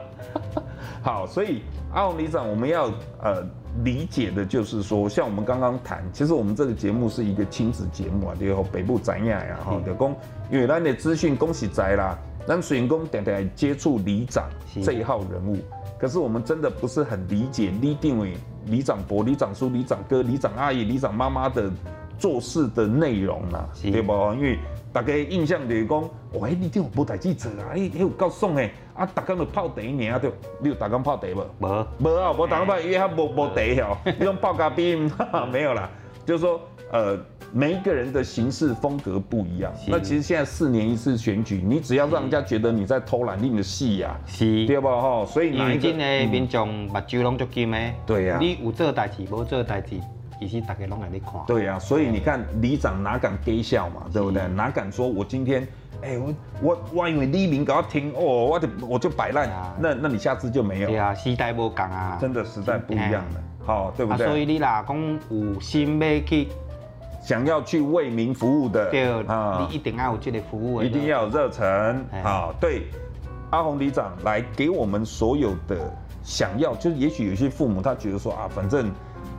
[1.05, 1.63] 好，所以
[1.93, 2.91] 阿红里长，我们要
[3.23, 3.47] 呃
[3.85, 10.15] 理解的就是说，像我们刚刚谈，其实我们这个节目是一个亲子节目啊，对后北部展演呀，哈，就讲
[10.51, 12.19] 因为咱的资讯恭喜在啦。
[12.47, 14.49] 咱水工点点接触里长
[14.83, 15.59] 这一号人物，
[16.01, 21.71] 可是我们真的不是很理解李定伟里长伯、里长叔、里长哥、里长阿姨、里长妈妈的
[22.19, 24.13] 做事的内容呐，对不？
[24.35, 24.59] 因为
[24.91, 26.03] 大家印象就是讲，
[26.41, 30.31] 哇，里长无代志做啊，哎，有够爽诶，啊，大家都泡茶尔对，
[30.61, 31.41] 你有大家泡茶无？
[31.59, 34.95] 无，无啊，无大家泡，因为他无无茶哦，你用泡咖啡，
[35.51, 35.89] 没有啦，
[36.27, 36.61] 就是说，
[36.93, 37.19] 呃。
[37.53, 45.27] 每一个人的行事风格不一样，那其实现在四年一次选举，你只要让人家觉得你在偷懒，你的戏呀，是，对不哈？
[45.27, 45.93] 所以哪一个
[46.31, 47.77] 民众目睭拢足金的，
[48.07, 49.97] 对呀，你有做代志，无做代志，
[50.39, 51.33] 其实大家拢来你看。
[51.45, 54.47] 对呀，所以你看里长哪敢给笑嘛，对不对？
[54.47, 55.67] 哪敢说我今天，
[56.03, 59.49] 哎，我我我因为里民搞要听哦，我就我就摆烂，
[59.79, 60.89] 那那你下次就没有。
[60.89, 64.27] 对啊，时代不同啊，真的时代不一样了，好，对不对？
[64.27, 66.49] 所以你啦，讲有心要去。
[67.23, 72.55] 想要去为民服务的，对啊，你一定要有这个服务，一定要有热忱好！
[72.59, 72.85] 对，
[73.51, 75.77] 阿红里长来给我们所有的
[76.23, 78.91] 想要，就是也许有些父母他觉得说啊，反正，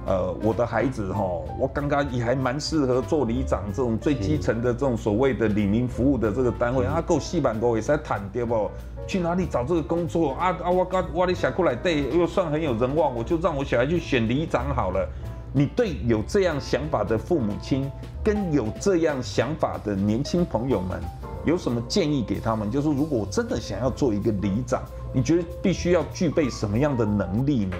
[0.05, 1.23] 呃，我的孩子哈，
[1.59, 8.69] 我刚刚也还蛮适合做里长这种最基层的这种所谓的里民服务的这个单位，啊，够细板够也在谈对不？
[9.07, 10.57] 去哪里找这个工作啊？
[10.63, 15.07] 啊，我刚我的小过来对，又算很有人望，我就让我小孩去选里长好了。
[15.53, 17.91] 你对有这样想法的父母亲，
[18.23, 20.99] 跟有这样想法的年轻朋友们，
[21.45, 22.71] 有什么建议给他们？
[22.71, 24.81] 就是如果我真的想要做一个里长，
[25.13, 27.75] 你觉得必须要具备什么样的能力呢？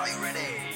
[0.00, 0.69] Are you ready?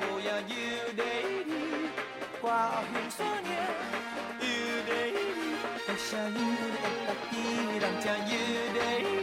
[0.00, 0.42] bộ ya
[0.96, 1.44] đi
[2.42, 3.66] qua hương số nhé
[4.40, 5.12] yêu đấy
[5.86, 6.28] ta yêu
[6.70, 9.13] ta ta yêu rằng cha yêu đấy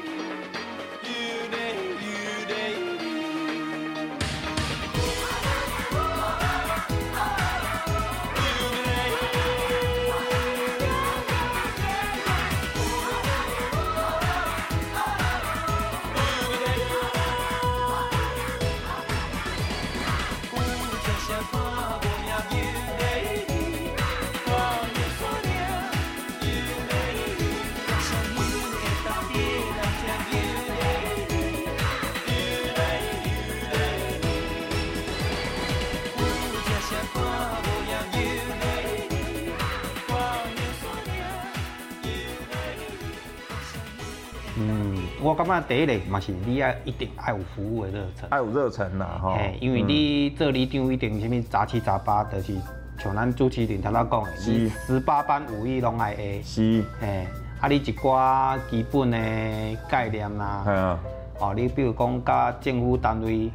[45.24, 49.38] 我感觉第一个嘛是你要一定爱有服务的热忱，爱有热忱呐，哈。
[49.60, 52.56] 因为你做里长一定啥物杂七杂八，就是
[52.98, 56.42] 像咱主持人头先讲的，是十八般武艺拢爱会。
[56.44, 56.84] 是。
[57.00, 57.28] 嘿，
[57.60, 60.64] 啊，你一寡基本的概念啦。
[60.66, 61.00] 系啊。
[61.40, 63.52] 哦，你比如讲甲政府单位，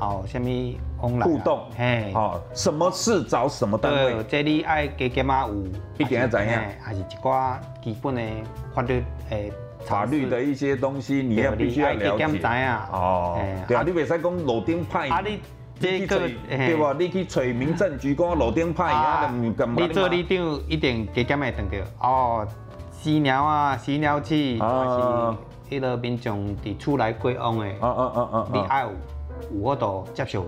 [0.00, 0.48] 哦，什么
[1.00, 5.64] 往来互动，嘿，哦，什么事找什么单位，这你爱加减嘛有，
[5.96, 8.22] 一定要知影，还是一寡基本的
[8.74, 9.52] 法律诶。
[9.86, 12.24] 法律的一些东西，你要必须要了解。
[12.92, 15.08] 哦，对啊，你袂使讲路顶派。
[15.08, 15.38] 啊，你
[15.78, 16.94] 这个对吧？
[16.98, 22.08] 你去找民政局讲路顶派啊，你做里长一定加减会等到。
[22.08, 22.48] 哦，
[23.02, 27.66] 饲鸟啊，饲鸟器，还是迄个民众伫厝内过往的。
[27.66, 28.90] 嗯嗯嗯嗯，你爱有
[29.52, 30.46] 有法度接受。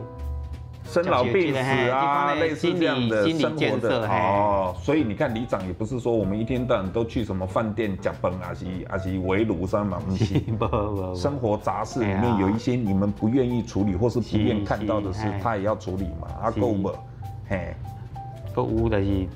[0.86, 16.92] 生老病死啊，类似这样的生活的哦，所以你看里长也不是说我们一天到晚都去什么饭店讲崩啊，是啊是围炉上嘛，不是，生活杂事里面有一些你们不愿意处理或是不愿看到的事，他也要处理嘛，啊够不？
[17.48, 17.74] 嘿，
[18.54, 19.26] 够有就是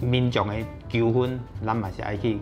[0.00, 0.54] 民众的
[0.88, 2.38] 纠纷，咱嘛是爱去。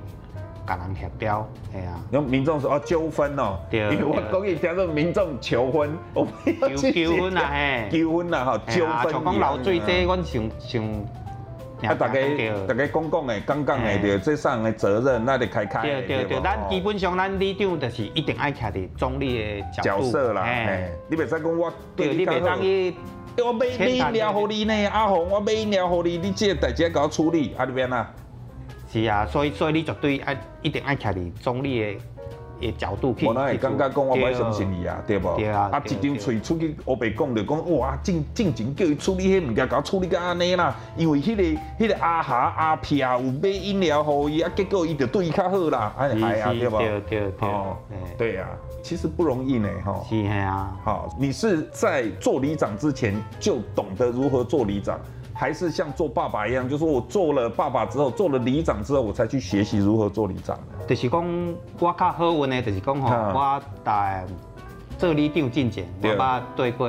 [0.66, 2.00] 跟人协调，系啊。
[2.10, 9.12] 有民众说哦纠纷哦，因为我讲伊听说民众求婚，纠纠纷啊，嘿，纠纷啊，吼，纠纷。
[9.12, 10.84] 像讲流水这，阮想想，
[11.82, 12.20] 啊，大家
[12.66, 15.82] 大家讲讲的，讲讲的，对，这上的责任，那得开开。
[15.82, 22.94] 对对对，咱基本上咱里长就是一定爱徛伫中立的角色啦，哎，你别再讲我对你别当伊，
[23.38, 28.10] 我买买饮料给你呢，阿红，我买饮料给你，你这个代志给我处理，啊，你边啊？
[29.02, 32.00] 是啊，所以所以你绝对爱一定爱徛伫中立的
[32.58, 33.26] 的角度去。
[33.26, 35.34] 我那会感觉讲我不爱相信你啊，对不？
[35.36, 35.68] 对啊。
[35.70, 40.74] 啊，一张嘴出去黑白讲就讲哇，正正经叫伊处理迄物件，甲我处理甲安尼啦。
[40.96, 41.42] 因为迄个
[41.78, 45.92] 迄个阿霞阿撇有买饮料互伊，啊，结果伊就对伊较好啦。
[45.98, 46.78] 哎呀，对不？
[46.78, 47.48] 对对对。
[47.48, 47.76] 哦，
[48.16, 48.48] 对啊，
[48.82, 50.02] 其实不容易呢，哈。
[50.08, 50.74] 是啊。
[50.82, 54.98] 好，你是在做里长之前就懂得如何做里长。
[55.38, 60.58] 还是像做爸爸一样，就是我做了爸爸之后，做了里长之后，我才去学习如何做里长。
[60.88, 63.08] 就是讲我较好运的，就是讲吼，
[63.38, 64.24] 我在
[64.96, 66.88] 做里长之前，我捌对过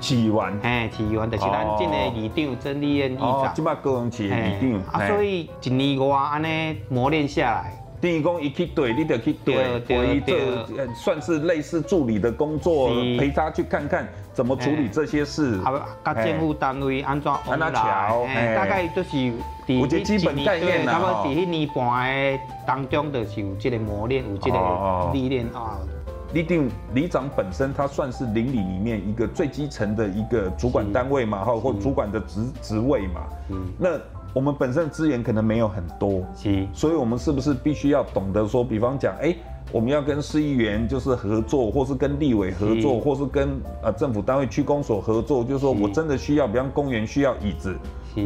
[0.00, 3.28] 市议员，嘿，市议员就是咱这个里长曾丽燕议长。
[3.28, 5.00] 哦，这摆高雄市里长。
[5.00, 7.77] 啊，所以一年外安尼磨练下来。
[8.00, 15.58] 等于讲一去对，你得去对，对，一个算是类似助理的工作，陪他去看看怎么处理这些事。
[15.64, 18.26] 啊，甲政府单位安怎安怎调？
[18.54, 19.18] 大概就是
[19.66, 20.92] 有一个基本概念啦。
[20.92, 25.78] 差不多在一年半的当中，就是有这个磨练，有这个历练啊。
[26.34, 33.22] 里长里长本身，他算是邻里里面一个最基层的一个主管单位嘛，哈，或主管的职职位嘛。
[33.50, 33.90] 嗯，那。
[34.34, 39.34] 我们本身的资源可能没有很多，是，所以我们是不是必须要懂得说，比方讲，哎，
[39.72, 43.00] 我们要跟市议员就是合作，或是跟立委合作，是。
[43.00, 47.76] 或是跟呃政府单位区公所合作，就是说我真的需要，比方公园需要椅子，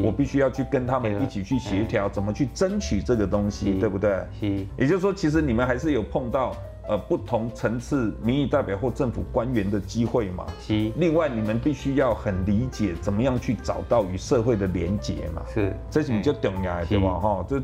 [0.03, 3.79] 我必须要去跟他们一起去协调，怎么去争取这个东西，是。
[3.79, 4.23] 对不对？
[4.39, 6.55] 是，也就是说，其实你们还是有碰到。
[6.89, 10.91] 呃，不同层次民意代表或政府官员的机会嘛，是。
[10.97, 15.73] 另外，你们必须要很理解怎么样去找到与社会的连结嘛，是。
[15.89, 17.15] 这是比较重要的，对吧？
[17.15, 17.63] 哈，这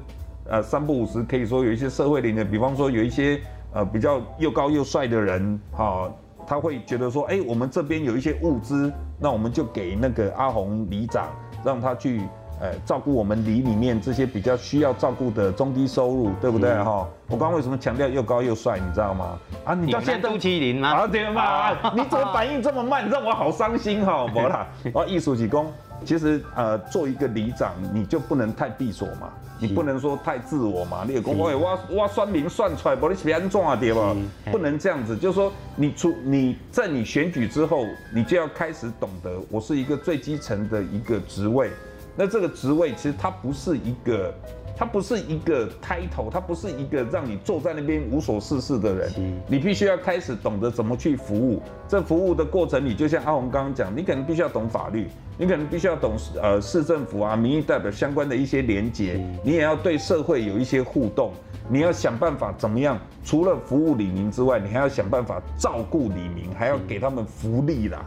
[0.48, 3.40] 呃三不五时可以说有一些社会连结，比方说有一些
[3.72, 6.08] 呃比较又高又帅的人，哈，
[6.46, 11.28] 他会觉得说，哎，我们这边有一些物资，那我们就给那个阿红里长，
[11.64, 12.22] 让他去
[12.60, 17.06] 呃，照顾我们里里面这些比较需要照顾的中低收入，对不对哈？
[17.06, 19.38] 嗯、我刚刚为什么强调又高又帅，你知道吗？
[19.64, 20.90] 啊，你到现在都欺凌吗？
[20.90, 21.70] 啊，对嘛？
[21.94, 24.26] 你怎么反应这么慢，让我好伤心哈！
[24.26, 25.72] 不啦，我 艺术起功。
[26.04, 31.04] 其实呃，做一个里长，你就不能太闭锁嘛，你不能说太自我嘛。
[31.04, 33.74] 你也讲，我我我算命算出来，不你是安怎啊？
[33.74, 34.14] 对吧？
[34.52, 37.84] 不能这样子，就是说你出你在你选举之后，
[38.14, 41.70] 你就要开始懂得，我是一个最基层的一个职位。
[42.18, 44.34] 那这个职位其实它不是一个，
[44.76, 49.40] 它不是一个 title，它不是一个让你坐在那边无所事事的人。
[49.46, 51.62] 你必须要开始懂得怎么去服务。
[51.86, 55.06] 这服务的过程里，就像阿红刚刚讲，你可能必须要懂法律。
[55.40, 61.30] 你可能必须要懂呃市政府啊、民意代表相关的一些连结，你也要对社会有一些互动，
[61.68, 62.98] 你要想办法怎么样？
[63.22, 68.04] 除了服务李明之外，你还要想办法照顾李明，还要给他们福利啦，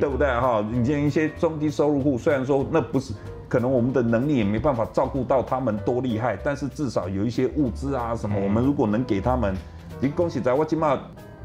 [0.00, 0.66] 对不对哈？
[0.72, 3.12] 你像一些中低收入户，虽然说那不是
[3.50, 9.54] 可能我们的能力也没办法照顾到他们多厉害，但是至少有一些物资啊什么，我们如果能给他们，
[10.00, 10.98] 你恭喜在我起码。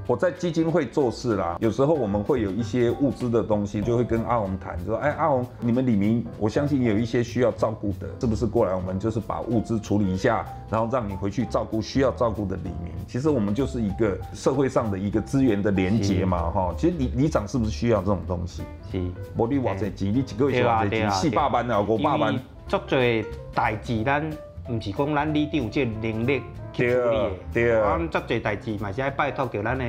[0.08, 8.76] 我在基金会做事啦，有时候我们会有一些物资的东西，就会跟阿红谈，就说：“哎，阿红，你们李明，我相信有一些需要照顾的，是不是过来？
[8.76, 12.93] 我们就是把物资处理一下，然后让你回去照顾需要照顾的李明。
[13.08, 16.76] 其实我们就是一个社会上的一个资源的连结嘛，哈。
[16.78, 18.62] 其实里里长是不是需要这种东西？
[18.91, 19.01] 是。
[19.36, 22.39] 我你话这钱，你几个月花这钱，四百万啊，五百万。
[22.68, 22.99] 做做
[23.53, 24.24] 代志，咱
[24.70, 26.43] 唔是讲咱里长有这能力。
[26.78, 29.86] 对啊，对啊，咱做侪代志嘛，是爱拜托着咱的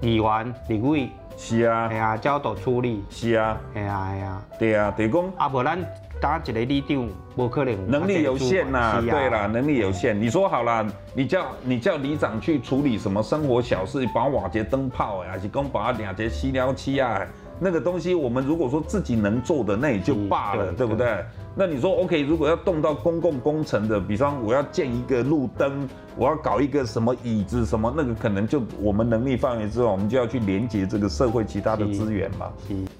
[0.00, 1.08] 议员、立委。
[1.38, 3.04] 是啊，系啊，交到处理。
[3.10, 4.42] 是啊，系啊，系啊。
[4.58, 5.78] 对啊，等于讲啊，无咱
[6.18, 7.90] 打一个里长，无可能。
[7.90, 10.18] 能力有限呐，对啦，能力有限。
[10.18, 17.20] 你说好了，你叫你叫里长去处理什么生活小事，把瓦节灯泡呀，还是讲把两节吸料器啊，
[17.58, 21.24] 那个东西，我们如果说自己能做的，那也就罢了，对不对？
[21.58, 32.52] 那你说 OK，如果要动到公共工程的，比方我要建一个路灯，我要搞一个什么椅子什么，那个可能就我们能力范围之外，我们就要去连接这个社会其他的资源嘛。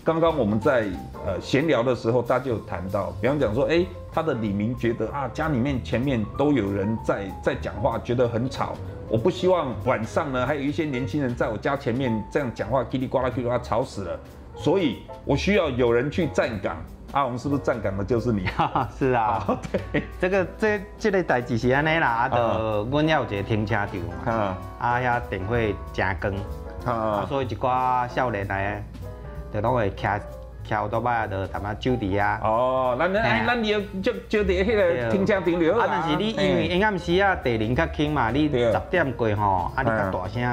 [0.02, 0.86] 刚刚我们在
[1.26, 8.74] 呃闲聊的时候，大家就有谈到，比方讲说，哎，他的李明觉得啊，家里面前面都有人在在讲话，觉得很吵，
[9.11, 14.18] 我不希望晚上呢还有一些年轻人在我家前面这样讲话，叽里呱啦叽里呱啦吵死了，
[14.57, 16.76] 所以我需要有人去站岗。
[17.12, 18.44] 阿红是不是站岗的就是你？
[18.98, 19.59] 是啊，
[19.92, 23.88] 对，这个这这个代志是安尼啦，啊，就阮要有一个停车场
[24.26, 26.30] 嘛，啊，遐电费真高，
[26.92, 28.84] 啊，所以一寡少年来，
[29.54, 30.02] 就拢会骑
[30.66, 32.40] 骑欧多拜，就他妈就伫啊。
[32.42, 35.80] 哦，咱咱咱就就就伫迄个停车场了。
[35.80, 40.48] 啊，但是你因为暗时啊，地灵较轻嘛，你十点过吼，啊，你较大声的，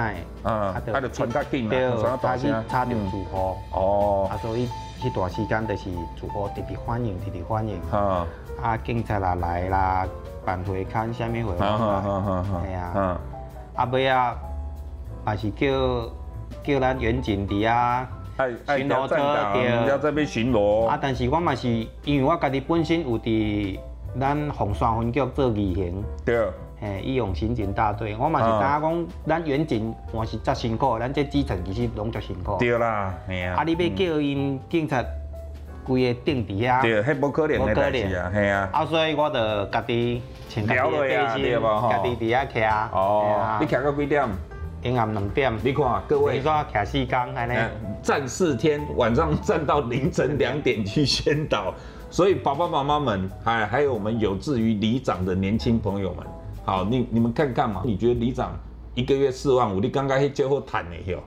[0.49, 3.57] 啊，啊，就穿较紧嘛，对，啊，你差点出货。
[3.71, 4.69] 哦，啊，所以。
[5.03, 7.77] 迄段时间就是住户特别欢迎，特别欢迎。
[7.91, 8.25] 啊，
[8.61, 10.07] 啊，警察啦来啦，
[10.45, 13.19] 办会刊啥物会，系啊。
[13.75, 14.33] 啊，尾啊，
[15.27, 15.67] 也是叫
[16.63, 18.07] 叫咱员警伫啊
[18.37, 19.17] 巡逻车，
[19.87, 20.87] 要这边巡逻。
[20.87, 21.67] 啊，但是我嘛是
[22.03, 23.79] 因为我家己本身有伫
[24.19, 26.03] 咱红山分局做义刑。
[26.25, 26.47] 对。
[26.81, 32.57] 嘿，义勇刑警大队，我嘛是知影讲，咱远警嘛是真辛苦，咱这基层其实拢足辛苦。
[32.57, 33.55] 对啦，系啊。
[33.59, 35.01] 啊，你要叫因警察
[35.85, 38.69] 规个定伫遐，对，迄无可能的代志啊，系啊。
[38.73, 42.89] 啊，所以我就家己请家己的背心，家己伫遐徛。
[42.91, 43.57] 哦。
[43.61, 44.27] 你徛到几点？
[44.83, 45.51] 阴暗两点。
[45.63, 47.53] 你看各位，你说徛四工安尼，
[48.01, 51.73] 站四天，晚上站到凌晨两点去宣导，
[52.09, 56.25] 所以爸爸妈妈们，还还有我们有志于里长的年轻朋友们。
[56.65, 57.81] 好，你你们看看嘛？
[57.85, 58.57] 你觉得里长
[58.93, 61.21] 一个月四万五，你刚刚去最后谈的哟？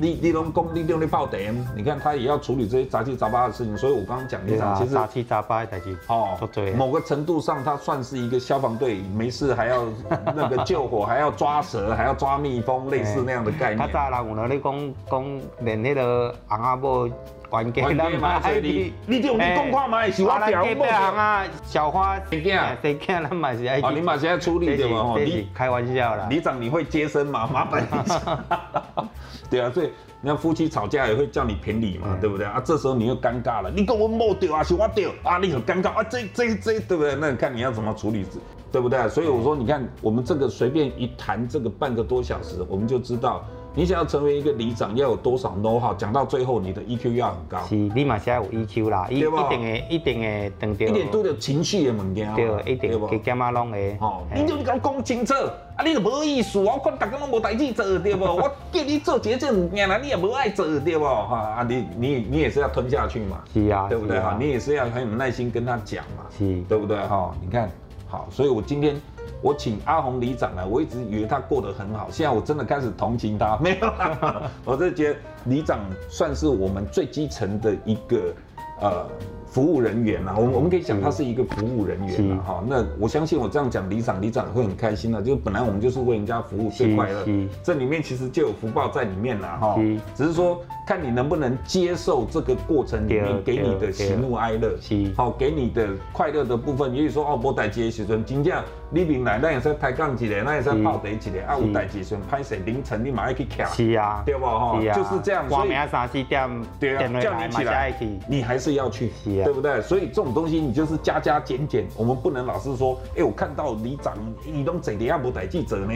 [0.00, 9.84] 啊，你你拢讲你用你爆点，你看他也要处理这些杂七杂八的事情，所以我刚刚讲立场其实杂七杂八的代志哦，对某个程度上他算是一个消防队，没事还要
[10.34, 13.78] 那个救火，还要抓蛇，还要抓蜜蜂，类似那样的概念。
[13.78, 17.08] 他早人有哪里讲讲连那个阿阿婆。
[17.50, 17.84] 关键
[18.20, 23.80] 嘛，所以你你用你讲话嘛，是我啊，小花谁囝 谁囝，咱嘛是爱。
[23.80, 26.26] 哦，你嘛现在处理的嘛，你开玩笑啦。
[26.30, 27.48] 里长你会接生吗？
[27.52, 28.38] 麻烦一下。
[29.50, 29.90] 对啊，所以
[30.20, 32.62] 你看夫妻吵架也会叫你评理嘛，对不对啊？
[32.64, 37.16] 这时候你又尴尬了，你跟我冇掉啊，是我掉啊，你很尴尬啊，这这这对不对？
[37.16, 38.24] 那你看你要怎么处理，
[38.70, 39.08] 对不对？
[39.08, 43.44] 所以我说，你看我们这个随便一谈这个半个多小时，我们就知道。
[43.72, 45.94] 你想要成为一个里长，要有多少 know how？
[45.96, 47.58] 讲到最后，你的 EQ 要很高。
[47.68, 50.86] 是，你嘛是要有 EQ 啦，一定会，一定会等到。
[50.86, 52.34] 一点都有情绪的物件。
[52.34, 53.96] 对，一定会加嘛拢会。
[54.00, 55.34] 哦，你就讲讲清楚，
[55.76, 58.24] 啊，你就无意思，我看大家拢无代志做，对不？
[58.26, 61.04] 我叫你做这件物件啦，你也无爱做，对不？
[61.04, 63.40] 哈啊，你你你也是要吞下去嘛。
[63.54, 64.18] 是啊，对不对？
[64.18, 66.24] 哈，你也是要很有耐心跟他讲嘛。
[66.36, 66.96] 是，对不对？
[67.06, 67.70] 哈，你看，
[68.08, 69.00] 好，所以我今天。
[69.42, 73.56] 我请阿鸿里长来，我一直以为他过得很好，现在我真的开始同情他。
[73.62, 75.78] 没有啦，我是觉得里长
[76.08, 78.34] 算是我们最基层的一个
[78.80, 79.06] 呃。
[79.50, 82.38] 服务人员啊，我我们可以讲他是一个服务人员啊。
[82.46, 82.64] 哈。
[82.66, 87.26] 那我相信我这样讲，里长里长会很开心的，就本来我们就是为人家服务最快乐，
[87.62, 89.76] 这里面其实就有福报在里面了哈。
[90.14, 94.78] 只是说看你能不能接受这个过程里面给你的喜怒哀乐，
[95.16, 96.94] 好，给你的快乐的部分。
[96.94, 104.78] 也许说哦，无代志的时阵，真正你明来，那也是抬杠一个，那也是泡茶一个，啊，有代志时阵，歹势凌晨你马上去徛，是啊，对不哈？
[104.94, 106.48] 就是这样，所以三四点，
[106.78, 107.92] 对啊，叫你起来，
[108.28, 109.10] 你还是要去。
[109.44, 109.80] 对不对？
[109.82, 114.14] 所以这种东西你就是加加减减，我们不能老是说，哎，我看到里长
[114.44, 115.92] 你都坐底下无带记者呢，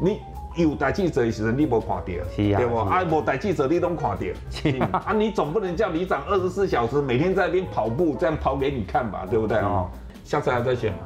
[0.00, 0.20] 你
[0.54, 2.04] 有带记者的时候你没看到，
[2.34, 2.76] 是啊，对不？
[2.76, 4.18] 啊，无带记者你都看到，
[4.50, 9.88] 是啊，你总不能叫里长二十四小时每天在那边跑步，这样跑给你看吧，对不对哦？
[10.24, 10.98] 下次还再选吗？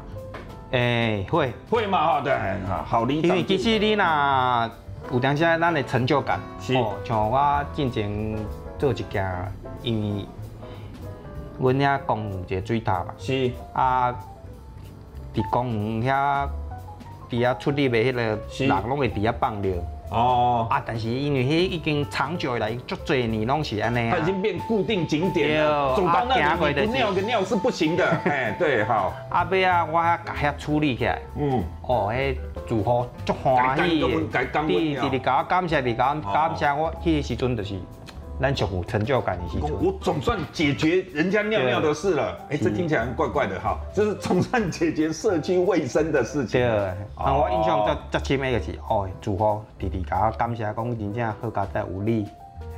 [0.72, 2.06] 哎，会会嘛？
[2.06, 2.34] 哈，对，
[2.84, 3.30] 好里长。
[3.30, 4.70] 因为其实你那
[5.12, 6.40] 有当下咱的成就感，
[6.74, 8.36] 哦，像我进前
[8.78, 9.52] 做一件，
[9.82, 10.26] 因为。
[11.58, 14.12] 阮遐公园一个水塔嘛，是啊，
[15.34, 16.48] 伫公园遐
[17.30, 19.72] 伫遐出力的迄个人拢会伫遐放尿。
[20.08, 25.96] 哦啊，但是因为迄已经长久以来足侪年拢是安尼啊，它已经变固定景点了。
[25.96, 26.36] 走到那
[26.70, 28.06] 里尿个尿是不行的。
[28.24, 29.12] 哎，对，好。
[29.30, 31.18] 阿伯啊，我甲遐处理起来。
[31.36, 31.64] 嗯。
[31.82, 32.36] 哦，迄
[32.68, 34.06] 住户足欢喜的。
[34.68, 37.74] 你直直甲我感谢，直甲我感谢我，迄个时阵就是。
[38.40, 39.78] 咱就有成就感，你去做。
[39.78, 42.38] 我总算解决人家尿尿的事了。
[42.50, 46.60] 哎，这听起来怪怪的哈，就是总算解决社区卫生的事情。
[46.60, 46.68] 对，
[47.14, 52.28] 啊，我印象最最深的就是，哦，祝福弟弟甲我感谢，讲真正好家在有你。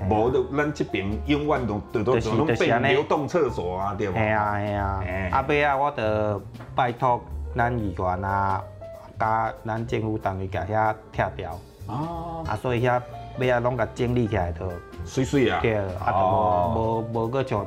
[0.09, 4.21] 无的，咱这边永远都都都都变流动厕所啊，对吧？
[4.21, 5.05] 系啊系啊。
[5.33, 6.41] 阿伯啊，我得
[6.77, 7.21] 拜托
[7.57, 8.63] 咱议员啊，
[9.19, 11.59] 甲咱政府单位甲遐拆掉。
[11.89, 12.45] 哦。
[12.47, 13.03] 啊，所以遐
[13.39, 14.71] 尾啊拢甲整理起来就。
[15.05, 17.67] 水水啊，对，啊，无无无个像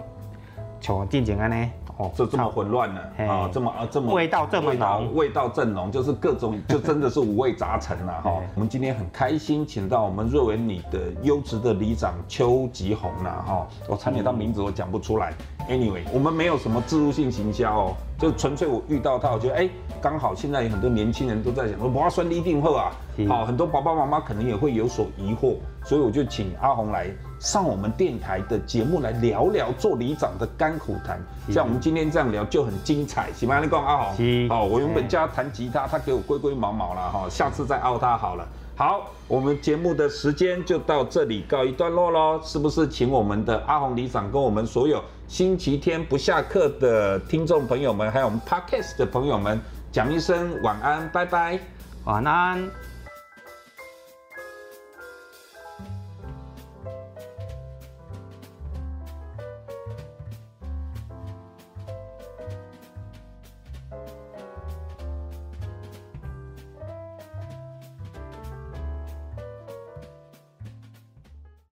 [0.79, 1.69] 像进前安尼，
[2.01, 8.41] 哦，这这么混乱呢，啊，这么啊这么味道这么浓，味道正浓，就是各种就真的是五味杂陈了哈。
[8.55, 15.31] 我们今天很开心，请到我们瑞文里的优质的里长邱吉红了哈，我差点到名字我讲不出来。
[15.69, 19.69] Anyway，我们没有什么自入性行销哦，就纯粹我遇到他，我觉得哎，
[20.01, 22.91] 刚好现在有很多年轻人都在讲，我要酸一定后啊，
[23.29, 27.11] 好，很多爸爸妈妈可能也会有所疑惑，所以我就请阿红来。
[27.41, 31.19] 上我们电台的节目来聊聊做里长的甘苦谈，
[31.49, 38.47] 像我们今天这样聊就很精彩，喜欢你讲阿鸿，好，我原本叫他弹吉他，他给我龟龟毛毛了哈，下次再凹他好了。
[38.75, 42.87] 好，我们节目的时间就到这里告一段落喽，是不是？
[42.87, 49.59] 请我们的阿红里长跟我们所有星期天不下课的听众朋友们，还有我们 Podcast 的朋友们
[49.91, 51.59] 讲一声晚安，拜拜，
[52.05, 52.90] 晚安。